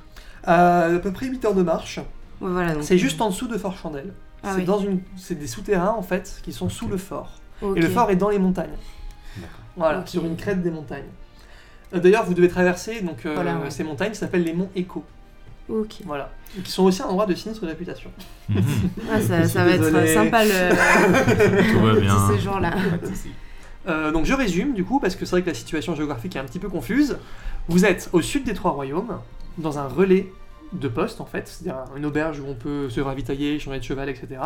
À, 0.44 0.84
à 0.86 0.98
peu 0.98 1.12
près 1.12 1.26
8 1.26 1.44
heures 1.44 1.54
de 1.54 1.62
marche. 1.62 1.98
Ouais, 2.40 2.50
voilà, 2.50 2.74
donc- 2.74 2.84
C'est 2.84 2.98
juste 2.98 3.20
en 3.20 3.28
dessous 3.30 3.48
de 3.48 3.58
Fort 3.58 3.76
Chandel. 3.76 4.12
Ah 4.42 4.50
c'est 4.52 4.60
oui. 4.60 4.64
dans 4.64 4.78
une, 4.78 5.00
c'est 5.16 5.34
des 5.34 5.46
souterrains 5.46 5.94
en 5.96 6.02
fait 6.02 6.40
qui 6.42 6.52
sont 6.52 6.68
sous 6.68 6.86
le 6.88 6.96
fort. 6.98 7.32
Ok. 7.62 7.76
Et 7.76 7.80
le 7.80 7.88
fort 7.88 8.10
est 8.10 8.16
dans 8.16 8.28
les 8.30 8.38
montagnes. 8.38 8.76
D'accord. 9.36 9.58
Voilà, 9.76 9.98
Ok. 10.00 10.08
sur 10.08 10.24
une 10.24 10.36
crête 10.36 10.62
des 10.62 10.70
montagnes. 10.70 11.08
Euh, 11.94 11.98
D'ailleurs, 12.00 12.24
vous 12.24 12.34
devez 12.34 12.48
traverser 12.48 13.00
donc 13.00 13.24
euh, 13.26 13.34
Voilà, 13.34 13.58
ouais. 13.58 13.70
ces 13.70 13.82
montagnes 13.84 14.12
qui 14.12 14.18
s'appellent 14.18 14.44
les 14.44 14.52
monts 14.52 14.70
Écho. 14.74 15.04
Ok. 15.68 15.96
Voilà, 16.04 16.30
Et 16.56 16.62
qui 16.62 16.70
sont 16.70 16.84
aussi 16.84 17.02
un 17.02 17.06
endroit 17.06 17.26
de 17.26 17.34
sinistre 17.34 17.66
réputation. 17.66 18.10
Ah, 19.10 19.20
ça, 19.20 19.44
suis 19.46 19.58
va 19.58 19.76
désolé. 19.76 19.98
être 19.98 20.14
sympa 20.14 20.44
le 20.44 21.72
Tout 21.72 21.80
va 21.80 21.94
bien. 22.00 22.98
de 23.02 23.06
soucis. 23.06 23.30
Euh, 23.88 24.10
donc 24.10 24.24
je 24.24 24.34
résume 24.34 24.74
du 24.74 24.84
coup 24.84 24.98
parce 24.98 25.14
que 25.14 25.24
c'est 25.24 25.30
vrai 25.32 25.42
que 25.42 25.48
la 25.48 25.54
situation 25.54 25.94
géographique 25.94 26.34
est 26.36 26.38
un 26.38 26.44
petit 26.44 26.58
peu 26.58 26.68
confuse. 26.68 27.18
Vous 27.68 27.84
êtes 27.84 28.10
au 28.12 28.20
sud 28.20 28.44
des 28.44 28.54
trois 28.54 28.72
royaumes, 28.72 29.18
dans 29.58 29.78
un 29.78 29.86
relais 29.86 30.32
de 30.72 30.88
poste 30.88 31.20
en 31.20 31.24
fait, 31.26 31.46
c'est-à-dire 31.48 31.84
une 31.96 32.04
auberge 32.04 32.40
où 32.40 32.44
on 32.48 32.54
peut 32.54 32.90
se 32.90 33.00
ravitailler, 33.00 33.58
changer 33.58 33.78
de 33.78 33.84
cheval, 33.84 34.08
etc. 34.08 34.40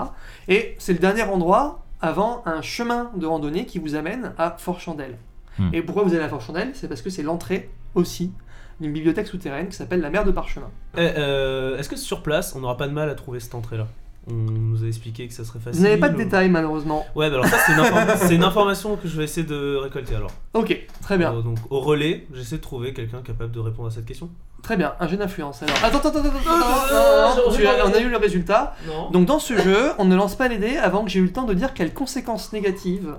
Et 0.48 0.76
c'est 0.78 0.92
le 0.92 0.98
dernier 0.98 1.22
endroit 1.22 1.84
avant 2.02 2.42
un 2.46 2.60
chemin 2.62 3.10
de 3.16 3.26
randonnée 3.26 3.66
qui 3.66 3.78
vous 3.78 3.94
amène 3.94 4.32
à 4.38 4.56
Fort 4.58 4.80
Chandel. 4.80 5.16
Hmm. 5.58 5.70
Et 5.72 5.82
pourquoi 5.82 6.02
vous 6.04 6.14
allez 6.14 6.22
à 6.24 6.28
Fort 6.28 6.40
Chandel 6.42 6.70
C'est 6.74 6.88
parce 6.88 7.02
que 7.02 7.10
c'est 7.10 7.22
l'entrée 7.22 7.70
aussi 7.94 8.32
d'une 8.80 8.92
bibliothèque 8.92 9.26
souterraine 9.26 9.68
qui 9.68 9.76
s'appelle 9.76 10.00
la 10.00 10.10
mer 10.10 10.24
de 10.24 10.30
Parchemin. 10.30 10.68
Eh, 10.96 11.00
euh, 11.16 11.78
Est-ce 11.78 11.88
que 11.88 11.96
sur 11.96 12.22
place, 12.22 12.54
on 12.56 12.60
n'aura 12.60 12.76
pas 12.76 12.88
de 12.88 12.92
mal 12.92 13.08
à 13.10 13.14
trouver 13.14 13.40
cette 13.40 13.54
entrée-là? 13.54 13.86
On 14.30 14.34
nous 14.34 14.84
a 14.84 14.86
expliqué 14.86 15.26
que 15.26 15.32
ça 15.34 15.44
serait 15.44 15.58
facile. 15.58 15.80
Vous 15.80 15.86
n'avez 15.86 15.96
pas 15.98 16.08
de 16.10 16.14
ou- 16.14 16.18
détails 16.18 16.50
malheureusement. 16.50 17.06
Ouais, 17.14 17.30
bah 17.30 17.36
alors 17.36 17.46
ça, 17.46 17.56
c'est 17.66 17.72
une, 17.72 17.78
inform- 17.78 18.30
une 18.34 18.44
information 18.44 18.96
que 18.96 19.08
je 19.08 19.16
vais 19.16 19.24
essayer 19.24 19.46
de 19.46 19.76
récolter 19.76 20.14
alors. 20.14 20.30
Ok, 20.54 20.78
très 21.02 21.16
bien. 21.16 21.32
Euh, 21.34 21.40
donc 21.40 21.56
au 21.70 21.80
relais, 21.80 22.26
j'essaie 22.34 22.56
de 22.58 22.60
trouver 22.62 22.92
quelqu'un 22.92 23.22
capable 23.22 23.50
de 23.50 23.60
répondre 23.60 23.88
à 23.88 23.90
cette 23.90 24.04
question. 24.04 24.28
Très 24.62 24.76
bien, 24.76 24.92
un 25.00 25.08
jeu 25.08 25.16
d'influence. 25.16 25.62
Alors, 25.62 25.74
attends, 25.82 25.98
attends, 25.98 26.08
attends, 26.10 26.18
attends, 26.20 26.38
attends, 26.38 26.92
Euh, 26.92 27.82
on 27.86 27.92
a 27.94 27.98
eu 28.00 28.10
le 28.10 28.16
résultat. 28.18 28.76
Non. 28.86 29.10
Donc 29.10 29.24
dans 29.26 29.38
ce 29.38 29.56
jeu, 29.56 29.92
on 29.98 30.04
ne 30.04 30.14
lance 30.14 30.34
pas 30.36 30.48
les 30.48 30.58
dés 30.58 30.76
avant 30.76 31.02
que 31.02 31.10
j'ai 31.10 31.18
eu 31.20 31.24
le 31.24 31.32
temps 31.32 31.44
de 31.44 31.54
dire 31.54 31.72
quelle 31.72 31.94
conséquence 31.94 32.52
négative 32.52 33.14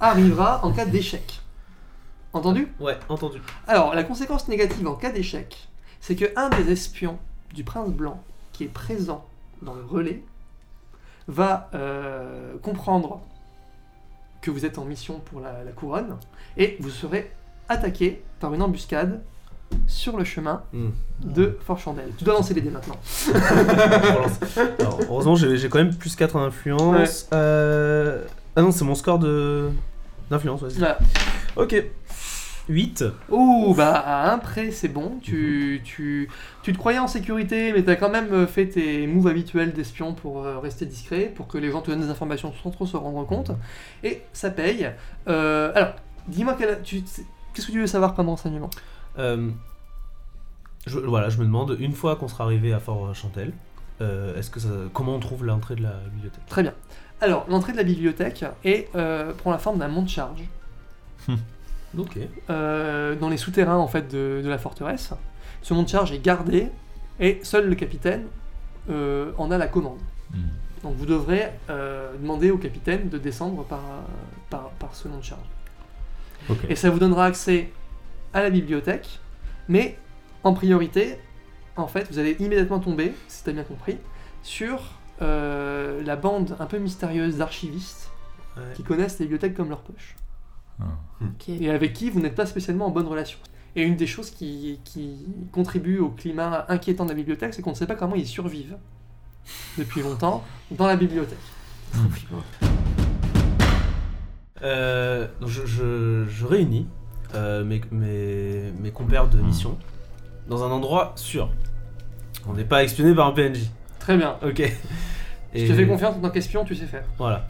arrivera 0.00 0.60
en 0.64 0.72
cas 0.72 0.86
d'échec. 0.86 1.40
Entendu 2.32 2.68
Ouais, 2.80 2.96
entendu. 3.08 3.38
Alors, 3.66 3.94
la 3.94 4.04
conséquence 4.04 4.48
négative 4.48 4.86
en 4.86 4.94
cas 4.94 5.10
d'échec, 5.10 5.68
c'est 6.00 6.14
que 6.16 6.26
un 6.36 6.48
des 6.50 6.70
espions 6.70 7.18
du 7.54 7.64
prince 7.64 7.90
blanc 7.90 8.22
qui 8.52 8.64
est 8.64 8.68
présent 8.68 9.24
dans 9.62 9.74
le 9.74 9.82
relais 9.84 10.22
va 11.26 11.68
euh, 11.74 12.54
comprendre 12.62 13.20
que 14.42 14.50
vous 14.50 14.64
êtes 14.64 14.78
en 14.78 14.84
mission 14.84 15.20
pour 15.26 15.40
la, 15.40 15.64
la 15.64 15.72
couronne 15.72 16.16
et 16.56 16.76
vous 16.80 16.90
serez 16.90 17.30
attaqué 17.68 18.22
par 18.40 18.54
une 18.54 18.62
embuscade 18.62 19.20
sur 19.86 20.16
le 20.16 20.24
chemin 20.24 20.62
Hmm. 20.72 20.88
de 21.22 21.58
Fort 21.66 21.78
Chandel. 21.78 22.10
Tu 22.16 22.24
dois 22.24 22.34
lancer 22.34 22.54
les 22.54 22.62
dés 22.62 22.70
maintenant. 22.70 22.96
Alors, 24.78 25.00
heureusement, 25.10 25.34
j'ai 25.36 25.56
j'ai 25.58 25.68
quand 25.68 25.78
même 25.78 25.94
plus 25.94 26.14
4 26.16 26.36
en 26.36 26.42
influence. 26.44 27.28
Euh, 27.34 28.24
Ah 28.56 28.62
non, 28.62 28.70
c'est 28.70 28.84
mon 28.84 28.94
score 28.94 29.18
de 29.18 29.68
d'influence, 30.30 30.62
vas-y. 30.62 30.78
Voilà. 30.78 30.98
Ok. 31.56 31.74
8. 32.68 33.04
Ouh, 33.30 33.74
bah 33.74 33.94
à 33.94 34.32
un 34.32 34.38
près, 34.38 34.70
c'est 34.70 34.88
bon. 34.88 35.18
Tu, 35.22 35.80
tu, 35.84 36.28
tu 36.62 36.72
te 36.72 36.78
croyais 36.78 36.98
en 36.98 37.06
sécurité, 37.08 37.72
mais 37.72 37.82
t'as 37.82 37.96
quand 37.96 38.10
même 38.10 38.32
euh, 38.32 38.46
fait 38.46 38.66
tes 38.66 39.06
moves 39.06 39.26
habituels 39.28 39.72
d'espion 39.72 40.12
pour 40.14 40.44
euh, 40.44 40.58
rester 40.58 40.84
discret, 40.86 41.32
pour 41.34 41.48
que 41.48 41.56
les 41.58 41.70
gens 41.70 41.80
te 41.80 41.90
donnent 41.90 42.02
des 42.02 42.10
informations 42.10 42.52
sans 42.62 42.70
trop 42.70 42.86
se 42.86 42.96
rendre 42.96 43.24
compte. 43.26 43.52
Et 44.04 44.22
ça 44.32 44.50
paye. 44.50 44.90
Euh, 45.28 45.72
alors, 45.74 45.94
dis-moi, 46.26 46.56
tu- 46.84 47.02
qu'est-ce 47.54 47.66
que 47.66 47.72
tu 47.72 47.80
veux 47.80 47.86
savoir 47.86 48.14
comme 48.14 48.28
renseignement? 48.28 48.70
Euh, 49.18 49.50
je, 50.86 50.98
voilà, 50.98 51.30
je 51.30 51.38
me 51.38 51.44
demande, 51.44 51.76
une 51.80 51.92
fois 51.92 52.16
qu'on 52.16 52.28
sera 52.28 52.44
arrivé 52.44 52.72
à 52.72 52.80
Fort 52.80 53.14
Chantel, 53.14 53.52
est-ce 54.00 54.50
que 54.50 54.60
ça, 54.60 54.68
comment 54.92 55.16
on 55.16 55.20
trouve 55.20 55.44
l'entrée 55.44 55.74
de 55.74 55.82
la 55.82 55.94
bibliothèque? 56.12 56.46
Très 56.46 56.62
bien. 56.62 56.74
Alors, 57.20 57.46
l'entrée 57.48 57.72
de 57.72 57.78
la 57.78 57.82
bibliothèque 57.82 58.44
est, 58.62 58.92
prend 58.92 59.50
la 59.50 59.58
forme 59.58 59.78
d'un 59.78 59.88
mont 59.88 60.02
de 60.02 60.08
charge. 60.08 60.44
Euh, 62.50 63.14
dans 63.16 63.28
les 63.28 63.36
souterrains 63.36 63.78
en 63.78 63.88
fait 63.88 64.08
de, 64.12 64.40
de 64.42 64.48
la 64.48 64.58
forteresse. 64.58 65.12
Ce 65.62 65.74
mont 65.74 65.82
de 65.82 65.88
charge 65.88 66.12
est 66.12 66.18
gardé 66.22 66.68
et 67.18 67.40
seul 67.42 67.68
le 67.68 67.74
capitaine 67.74 68.26
euh, 68.90 69.32
en 69.38 69.50
a 69.50 69.58
la 69.58 69.66
commande. 69.66 69.98
Hmm. 70.32 70.48
Donc 70.82 70.94
vous 70.96 71.06
devrez 71.06 71.50
euh, 71.70 72.12
demander 72.20 72.50
au 72.50 72.58
capitaine 72.58 73.08
de 73.08 73.18
descendre 73.18 73.64
par, 73.64 73.82
par, 74.50 74.70
par 74.78 74.94
ce 74.94 75.08
nom 75.08 75.18
de 75.18 75.24
charge. 75.24 75.48
Et 76.68 76.76
ça 76.76 76.88
vous 76.90 76.98
donnera 76.98 77.26
accès 77.26 77.70
à 78.32 78.42
la 78.42 78.50
bibliothèque, 78.50 79.20
mais 79.66 79.98
en 80.44 80.54
priorité, 80.54 81.18
en 81.76 81.88
fait, 81.88 82.06
vous 82.10 82.18
allez 82.20 82.36
immédiatement 82.38 82.78
tomber, 82.78 83.12
si 83.26 83.42
tu 83.42 83.50
as 83.50 83.52
bien 83.52 83.64
compris, 83.64 83.98
sur 84.42 84.92
la 85.20 86.16
bande 86.16 86.56
un 86.60 86.66
peu 86.66 86.78
mystérieuse 86.78 87.38
d'archivistes 87.38 88.10
Ouais. 88.56 88.74
qui 88.74 88.82
connaissent 88.82 89.18
les 89.20 89.26
bibliothèques 89.26 89.54
comme 89.54 89.68
leur 89.68 89.82
poche, 89.82 90.16
Ok. 91.20 91.48
et 91.48 91.70
avec 91.70 91.92
qui 91.92 92.10
vous 92.10 92.20
n'êtes 92.20 92.34
pas 92.36 92.46
spécialement 92.46 92.86
en 92.86 92.90
bonne 92.90 93.06
relation. 93.06 93.38
Et 93.76 93.82
une 93.82 93.96
des 93.96 94.06
choses 94.06 94.30
qui, 94.30 94.78
qui 94.84 95.26
contribue 95.52 95.98
au 95.98 96.08
climat 96.10 96.64
inquiétant 96.68 97.04
de 97.04 97.10
la 97.10 97.14
bibliothèque, 97.16 97.54
c'est 97.54 97.62
qu'on 97.62 97.70
ne 97.70 97.76
sait 97.76 97.86
pas 97.86 97.96
comment 97.96 98.14
ils 98.14 98.26
survivent 98.26 98.76
depuis 99.76 100.02
longtemps 100.02 100.44
dans 100.70 100.86
la 100.86 100.96
bibliothèque. 100.96 101.38
Euh, 104.62 105.28
donc 105.40 105.48
je, 105.50 105.64
je- 105.66 106.24
je 106.28 106.46
réunis 106.46 106.86
euh, 107.34 107.64
mes, 107.64 107.80
mes, 107.92 108.72
mes 108.80 108.90
compères 108.90 109.28
de 109.28 109.38
mission 109.40 109.78
dans 110.48 110.64
un 110.64 110.70
endroit 110.70 111.12
sûr. 111.16 111.50
On 112.48 112.54
n'est 112.54 112.64
pas 112.64 112.82
espionné 112.82 113.14
par 113.14 113.26
un 113.26 113.32
PNJ. 113.32 113.68
Très 114.00 114.16
bien. 114.16 114.36
Ok. 114.42 114.62
Je 115.54 115.66
te 115.66 115.72
fais 115.74 115.86
confiance 115.86 116.16
en 116.16 116.20
tant 116.20 116.30
qu'espion, 116.30 116.64
tu 116.64 116.74
sais 116.74 116.86
faire. 116.86 117.04
Voilà. 117.18 117.46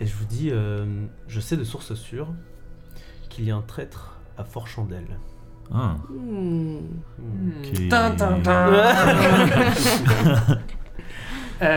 Et 0.00 0.06
je 0.06 0.14
vous 0.14 0.24
dis, 0.24 0.48
euh, 0.50 0.84
je 1.28 1.40
sais 1.40 1.56
de 1.56 1.64
source 1.64 1.94
sûre 1.94 2.28
qu'il 3.34 3.44
y 3.46 3.50
a 3.50 3.56
un 3.56 3.62
traître 3.62 4.14
à 4.38 4.44
Fort 4.44 4.68
Chandelle. 4.68 5.18
Ah. 5.74 5.96
Non, 11.60 11.68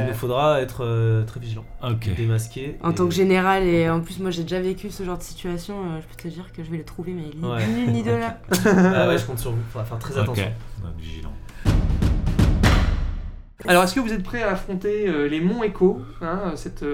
il 0.00 0.06
nous 0.08 0.14
faudra 0.14 0.60
être 0.60 0.84
euh, 0.84 1.24
très 1.24 1.38
vigilant, 1.40 1.64
Ok. 1.82 2.08
démasqué. 2.16 2.78
En 2.82 2.90
et- 2.90 2.94
tant 2.94 3.06
que 3.06 3.14
général, 3.14 3.62
et 3.64 3.88
en 3.90 4.00
plus, 4.00 4.18
moi 4.20 4.30
j'ai 4.30 4.42
déjà 4.42 4.60
vécu 4.60 4.90
ce 4.90 5.02
genre 5.04 5.18
de 5.18 5.22
situation, 5.22 5.74
euh, 5.84 6.00
je 6.00 6.06
peux 6.06 6.22
te 6.22 6.28
dire 6.34 6.50
que 6.52 6.62
je 6.64 6.70
vais 6.70 6.78
le 6.78 6.84
trouver, 6.84 7.12
mais 7.12 7.24
il 7.32 7.44
est 7.44 7.46
Ouais. 7.48 7.66
ni 7.66 7.74
nul 7.82 7.92
ni 7.92 8.02
de 8.02 8.12
là. 8.12 8.38
Ah 8.66 9.08
ouais, 9.08 9.18
je 9.18 9.24
compte 9.24 9.38
sur 9.38 9.50
vous. 9.52 9.62
Faudra 9.70 9.84
faire 9.86 9.98
très 9.98 10.18
attention. 10.18 10.44
Donc, 10.82 10.92
vigilant. 10.98 11.32
Alors, 13.66 13.84
est-ce 13.84 13.94
que 13.94 14.00
vous 14.00 14.12
êtes 14.12 14.22
prêts 14.22 14.42
à 14.42 14.50
affronter 14.52 15.08
euh, 15.08 15.26
les 15.26 15.40
monts 15.40 15.62
Échos, 15.62 16.00
hein, 16.20 16.52
cette, 16.54 16.84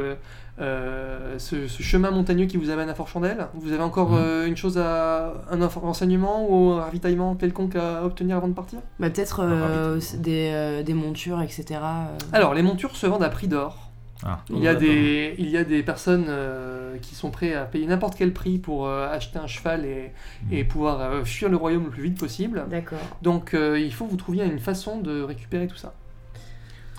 euh, 0.61 1.39
ce, 1.39 1.67
ce 1.69 1.83
chemin 1.83 2.11
montagneux 2.11 2.47
qui 2.47 2.57
vous 2.59 2.71
amène 2.71 2.89
à 2.89 2.95
Fort-Chandelle 2.95 3.47
Vous 3.55 3.73
avez 3.73 3.83
encore 3.83 4.11
Mhm. 4.11 4.19
euh, 4.21 4.47
une 4.47 4.57
chose 4.57 4.77
à. 4.79 5.33
un 5.51 5.67
renseignement 5.67 6.47
ou 6.51 6.73
un 6.73 6.83
ravitaillement 6.83 7.35
quelconque 7.35 7.77
à 7.77 8.05
obtenir 8.05 8.37
avant 8.37 8.49
de 8.49 8.53
partir? 8.55 8.81
Bah, 8.99 9.09
peut-être 9.11 9.41
euh, 9.43 9.99
des, 10.19 10.51
euh, 10.53 10.83
des 10.83 10.95
montures, 10.95 11.41
etc. 11.43 11.65
euh. 11.83 12.17
Alors, 12.33 12.55
les 12.55 12.63
montures 12.63 12.95
se 12.97 13.07
vendent 13.07 13.23
à 13.23 13.29
prix 13.31 13.49
d'or. 13.49 13.87
Ah. 14.23 14.41
Il 14.51 14.59
y, 14.59 14.69
a 14.69 14.73
Ouais, 14.75 14.79
des, 14.79 15.35
il 15.39 15.49
y 15.49 15.57
a 15.57 15.65
des 15.65 15.83
personnes 15.83 16.27
euh, 16.29 16.99
qui 17.01 17.15
sont 17.15 17.31
prêtes 17.31 17.57
à 17.57 17.63
payer 17.65 17.87
n'importe 17.87 18.17
quel 18.19 18.35
prix 18.35 18.59
pour 18.59 18.87
euh, 18.87 19.09
acheter 19.11 19.39
un 19.39 19.47
cheval 19.47 19.87
et, 19.87 20.13
et 20.53 20.63
pouvoir 20.65 21.01
euh, 21.01 21.25
fuir 21.25 21.49
le 21.49 21.57
royaume 21.57 21.85
le 21.85 21.91
plus 21.91 22.03
vite 22.03 22.19
possible. 22.21 22.67
D'accord. 22.69 22.99
Donc, 23.23 23.55
euh, 23.55 23.79
il 23.81 23.95
faut 23.95 24.05
que 24.05 24.11
vous 24.11 24.19
trouviez 24.19 24.45
une 24.45 24.59
façon 24.59 25.01
de 25.01 25.23
récupérer 25.23 25.67
tout 25.67 25.77
ça. 25.79 25.95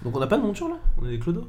Donc 0.03 0.17
on 0.17 0.19
n'a 0.19 0.25
pas 0.25 0.37
de 0.37 0.41
monture 0.41 0.67
là? 0.67 0.77
On 0.99 1.05
est 1.05 1.11
des 1.11 1.19
clodos? 1.19 1.47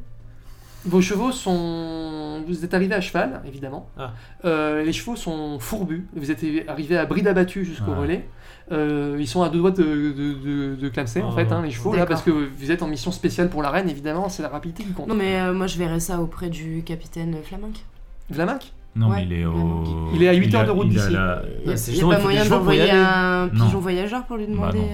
Vos 0.85 1.01
chevaux 1.01 1.31
sont. 1.33 2.43
Vous 2.47 2.65
êtes 2.65 2.75
arrivé 2.75 2.95
à 2.95 3.01
cheval, 3.01 3.41
évidemment. 3.47 3.89
Ah. 3.97 4.13
Euh, 4.45 4.83
les 4.83 4.93
chevaux 4.93 5.15
sont 5.17 5.59
fourbus. 5.61 6.07
Vous 6.17 6.31
êtes 6.31 6.41
arrivé 6.69 6.97
à 6.99 7.07
bride 7.07 7.29
abattue 7.29 7.65
jusqu'au 7.65 7.95
relais. 7.95 8.27
Euh, 8.73 9.17
ils 9.21 9.27
sont 9.29 9.43
à 9.43 9.49
deux 9.49 9.59
doigts 9.59 9.71
de, 9.71 9.83
de, 9.83 10.33
de, 10.35 10.77
de 10.77 10.89
clamser, 10.89 11.21
en 11.23 11.31
Ah. 11.31 11.35
fait, 11.37 11.53
hein, 11.53 11.63
les 11.63 11.71
chevaux, 11.71 11.95
là, 11.95 12.07
parce 12.07 12.23
que 12.23 12.31
vous 12.31 12.71
êtes 12.71 12.83
en 12.83 12.87
mission 12.89 13.13
spéciale 13.13 13.49
pour 13.51 13.63
la 13.63 13.71
reine, 13.71 13.89
évidemment, 13.89 14.29
c'est 14.29 14.43
la 14.43 14.49
rapidité 14.49 14.83
qui 14.85 14.93
compte. 14.93 15.09
Non, 15.09 15.15
mais 15.15 15.41
euh, 15.41 15.53
moi 15.53 15.67
je 15.67 15.77
verrai 15.79 16.01
ça 16.01 16.21
auprès 16.21 16.49
du 16.49 16.83
capitaine 16.85 17.37
Flaminck. 17.45 17.85
Vlaminck? 18.31 18.73
Non, 18.95 19.09
Ouais, 19.11 19.17
mais 19.17 19.25
il 19.25 19.33
est 19.41 19.45
au. 19.47 19.85
Il 20.15 20.23
est 20.23 20.29
à 20.29 20.33
huit 20.33 20.55
a- 20.55 20.59
heures 20.61 20.67
de 20.67 20.71
route 20.71 20.89
d'ici. 20.89 21.11
la- 21.13 21.43
Il 21.65 21.71
a, 21.71 21.77
c'est 21.77 21.91
y 21.93 21.95
a 21.95 21.95
justement, 21.95 22.11
pas 22.13 22.19
moyen 22.21 22.45
d'envoyer 22.47 22.91
un 22.91 23.47
Non. 23.49 23.65
pigeon 23.67 23.79
voyageur 23.81 24.25
pour 24.25 24.37
lui 24.37 24.47
demander. 24.47 24.79
non. 24.79 24.87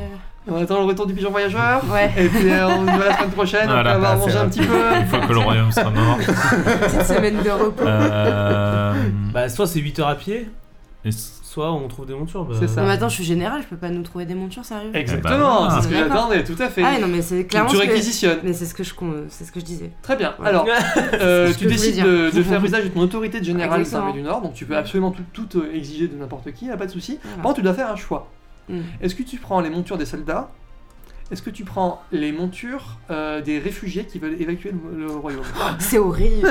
On 0.50 0.56
attend 0.62 0.78
le 0.80 0.84
retour 0.86 1.06
du 1.06 1.14
pigeon 1.14 1.30
voyageur. 1.30 1.82
Ouais, 1.92 2.10
Et 2.16 2.28
puis 2.28 2.50
euh, 2.50 2.66
on 2.68 2.82
y 2.84 2.98
va 2.98 3.04
la 3.06 3.16
semaine 3.16 3.30
prochaine, 3.30 3.66
Voilà, 3.66 3.80
après 3.80 3.92
avoir 3.94 4.16
mangé 4.16 4.36
un 4.36 4.48
petit 4.48 4.60
peu. 4.60 4.74
Une 5.00 5.06
fois 5.06 5.20
que 5.20 5.32
le 5.32 5.38
royaume 5.38 5.70
sera 5.72 5.90
mort. 5.90 6.18
petite 6.18 7.02
semaine 7.04 7.42
de 7.42 7.50
repos. 7.50 7.84
Euh, 7.86 8.92
Bah 9.32 9.48
soit 9.48 9.66
c'est 9.66 9.80
8 9.80 9.98
heures 10.00 10.08
à 10.08 10.14
pied, 10.14 10.48
et 11.04 11.10
soit 11.12 11.72
on 11.72 11.86
trouve 11.88 12.06
des 12.06 12.14
montures. 12.14 12.44
Bah... 12.44 12.54
C'est 12.58 12.68
ça. 12.68 12.80
Non, 12.80 12.86
mais 12.86 12.94
attends, 12.94 13.08
je 13.08 13.14
suis 13.14 13.24
général, 13.24 13.62
je 13.62 13.66
peux 13.68 13.76
pas 13.76 13.88
nous 13.88 14.02
trouver 14.02 14.24
des 14.26 14.34
montures, 14.34 14.64
sérieux? 14.64 14.90
Exactement, 14.94 15.66
bah, 15.66 15.74
c'est 15.76 15.82
ce 15.86 15.88
que 15.92 15.96
j'attendais, 15.98 16.44
tout 16.44 16.56
à 16.58 16.68
fait. 16.68 16.82
Ah, 16.84 16.98
non, 17.00 17.08
mais 17.08 17.22
c'est 17.22 17.44
clairement. 17.46 17.68
tu 17.70 17.76
ce 17.76 17.82
que- 17.82 17.88
réquisitionnes. 17.88 18.38
Mais 18.44 18.52
c'est 18.52 18.66
ce 18.66 18.74
que 18.74 18.84
je 18.84 18.94
con- 18.94 19.24
c'est 19.28 19.44
ce 19.44 19.52
que 19.52 19.60
je 19.60 19.64
disais. 19.64 19.90
Très 20.02 20.16
bien. 20.16 20.34
Ouais. 20.38 20.48
Alors, 20.48 20.66
euh, 21.14 21.52
tu 21.58 21.66
décides 21.66 22.02
de, 22.04 22.30
de 22.34 22.42
faire 22.42 22.64
usage 22.64 22.84
de 22.84 22.88
ton 22.88 23.00
autorité 23.00 23.40
de 23.40 23.44
général 23.44 23.82
des 23.82 23.94
armées 23.94 24.12
du 24.12 24.22
Nord, 24.22 24.40
donc 24.42 24.54
tu 24.54 24.64
peux 24.66 24.76
absolument 24.76 25.10
tout, 25.32 25.44
tout, 25.46 25.62
exiger 25.74 26.08
de 26.08 26.16
n'importe 26.16 26.52
qui, 26.52 26.66
y 26.66 26.70
a 26.70 26.76
pas 26.76 26.86
de 26.86 26.90
souci. 26.90 27.18
Voilà. 27.22 27.36
Par 27.36 27.42
contre, 27.44 27.56
tu 27.56 27.62
dois 27.62 27.74
faire 27.74 27.90
un 27.90 27.96
choix. 27.96 28.28
Mm. 28.68 28.80
Est-ce 29.00 29.14
que 29.14 29.22
tu 29.22 29.38
prends 29.38 29.60
les 29.60 29.70
montures 29.70 29.98
des 29.98 30.06
soldats? 30.06 30.50
Est-ce 31.30 31.42
que 31.42 31.50
tu 31.50 31.64
prends 31.64 32.00
les 32.10 32.32
montures 32.32 32.96
euh, 33.10 33.42
des 33.42 33.58
réfugiés 33.58 34.06
qui 34.06 34.18
veulent 34.18 34.40
évacuer 34.40 34.72
le, 34.72 35.04
le 35.04 35.10
royaume? 35.10 35.42
C'est 35.78 35.98
horrible. 35.98 36.48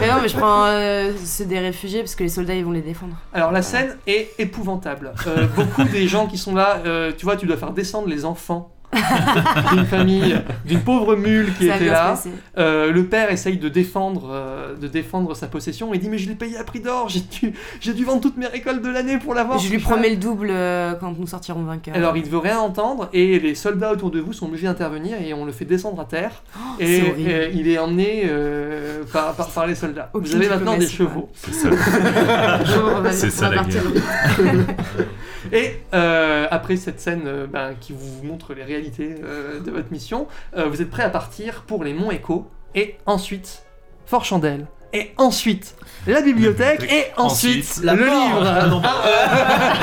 mais 0.00 0.08
non, 0.08 0.16
mais 0.20 0.28
je 0.28 0.36
prends 0.36 0.64
euh, 0.66 1.12
ceux 1.24 1.44
des 1.44 1.60
réfugiés 1.60 2.00
parce 2.00 2.16
que 2.16 2.24
les 2.24 2.28
soldats 2.28 2.56
ils 2.56 2.64
vont 2.64 2.72
les 2.72 2.80
défendre. 2.80 3.16
Alors 3.32 3.52
la 3.52 3.62
scène 3.62 3.96
est 4.08 4.30
épouvantable. 4.38 5.12
Euh, 5.28 5.46
beaucoup 5.54 5.84
des 5.84 6.08
gens 6.08 6.26
qui 6.26 6.36
sont 6.36 6.54
là, 6.54 6.82
tu 7.16 7.24
vois, 7.24 7.36
tu 7.36 7.46
dois 7.46 7.56
faire 7.56 7.72
descendre 7.72 8.08
les 8.08 8.24
enfants 8.24 8.72
d'une 9.72 9.86
famille, 9.86 10.36
d'une 10.64 10.80
pauvre 10.80 11.16
mule 11.16 11.52
qui 11.58 11.68
Ça 11.68 11.76
était 11.76 11.86
là. 11.86 12.18
Euh, 12.58 12.92
le 12.92 13.06
père 13.06 13.30
essaye 13.30 13.58
de 13.58 13.68
défendre, 13.68 14.30
euh, 14.32 14.74
de 14.76 14.88
défendre 14.88 15.34
sa 15.34 15.46
possession. 15.46 15.92
Il 15.94 16.00
dit 16.00 16.08
mais 16.08 16.18
je 16.18 16.28
l'ai 16.28 16.34
payé 16.34 16.56
à 16.56 16.64
prix 16.64 16.80
d'or. 16.80 17.08
J'ai 17.08 17.20
dû, 17.20 17.52
j'ai 17.80 17.94
dû 17.94 18.04
vendre 18.04 18.20
toutes 18.20 18.36
mes 18.36 18.46
récoltes 18.46 18.82
de 18.82 18.90
l'année 18.90 19.18
pour 19.18 19.34
l'avoir. 19.34 19.58
Je 19.58 19.70
lui 19.70 19.78
promets 19.78 20.10
le 20.10 20.16
double 20.16 20.48
euh, 20.50 20.94
quand 20.94 21.14
nous 21.18 21.26
sortirons 21.26 21.62
vainqueurs. 21.62 21.94
Alors 21.94 22.16
il 22.16 22.24
ne 22.24 22.28
veut 22.28 22.38
rien 22.38 22.58
entendre 22.58 23.08
et 23.12 23.38
les 23.38 23.54
soldats 23.54 23.92
autour 23.92 24.10
de 24.10 24.20
vous 24.20 24.32
sont 24.32 24.46
obligés 24.46 24.66
d'intervenir 24.66 25.20
et 25.20 25.34
on 25.34 25.44
le 25.44 25.52
fait 25.52 25.64
descendre 25.64 26.00
à 26.00 26.04
terre 26.04 26.42
et, 26.78 27.00
c'est 27.00 27.10
horrible. 27.10 27.30
euh, 27.30 27.50
il 27.54 27.68
est 27.68 27.78
emmené 27.78 28.22
euh, 28.26 29.02
par, 29.12 29.34
par, 29.34 29.48
par 29.48 29.66
les 29.66 29.74
soldats. 29.74 30.10
Aucune 30.12 30.28
vous 30.28 30.36
avez 30.36 30.48
maintenant 30.48 30.76
des 30.76 30.86
chevaux. 30.86 31.30
c'est 31.34 31.52
ça. 31.52 31.68
C'est 33.10 33.40
la 33.40 33.64
guerre. 33.64 33.82
Et 35.52 35.80
euh, 35.94 36.46
après 36.50 36.76
cette 36.76 37.00
scène 37.00 37.22
ben, 37.52 37.74
qui 37.80 37.92
vous 37.92 38.24
montre 38.24 38.52
les 38.52 38.64
réalités 38.64 38.85
euh, 39.00 39.60
de 39.60 39.70
votre 39.70 39.90
mission, 39.90 40.26
euh, 40.56 40.68
vous 40.68 40.82
êtes 40.82 40.90
prêt 40.90 41.02
à 41.02 41.10
partir 41.10 41.62
pour 41.62 41.84
les 41.84 41.92
monts 41.94 42.10
Échos 42.10 42.48
et 42.74 42.96
ensuite 43.06 43.64
Fort 44.06 44.24
Chandelle. 44.24 44.66
Et 44.92 45.12
ensuite 45.16 45.74
la 46.06 46.22
bibliothèque 46.22 46.90
et 46.90 47.06
ensuite, 47.16 47.80
le 47.82 47.96
mort. 47.96 48.40
livre. 48.68 48.82
Ah, 48.84 49.82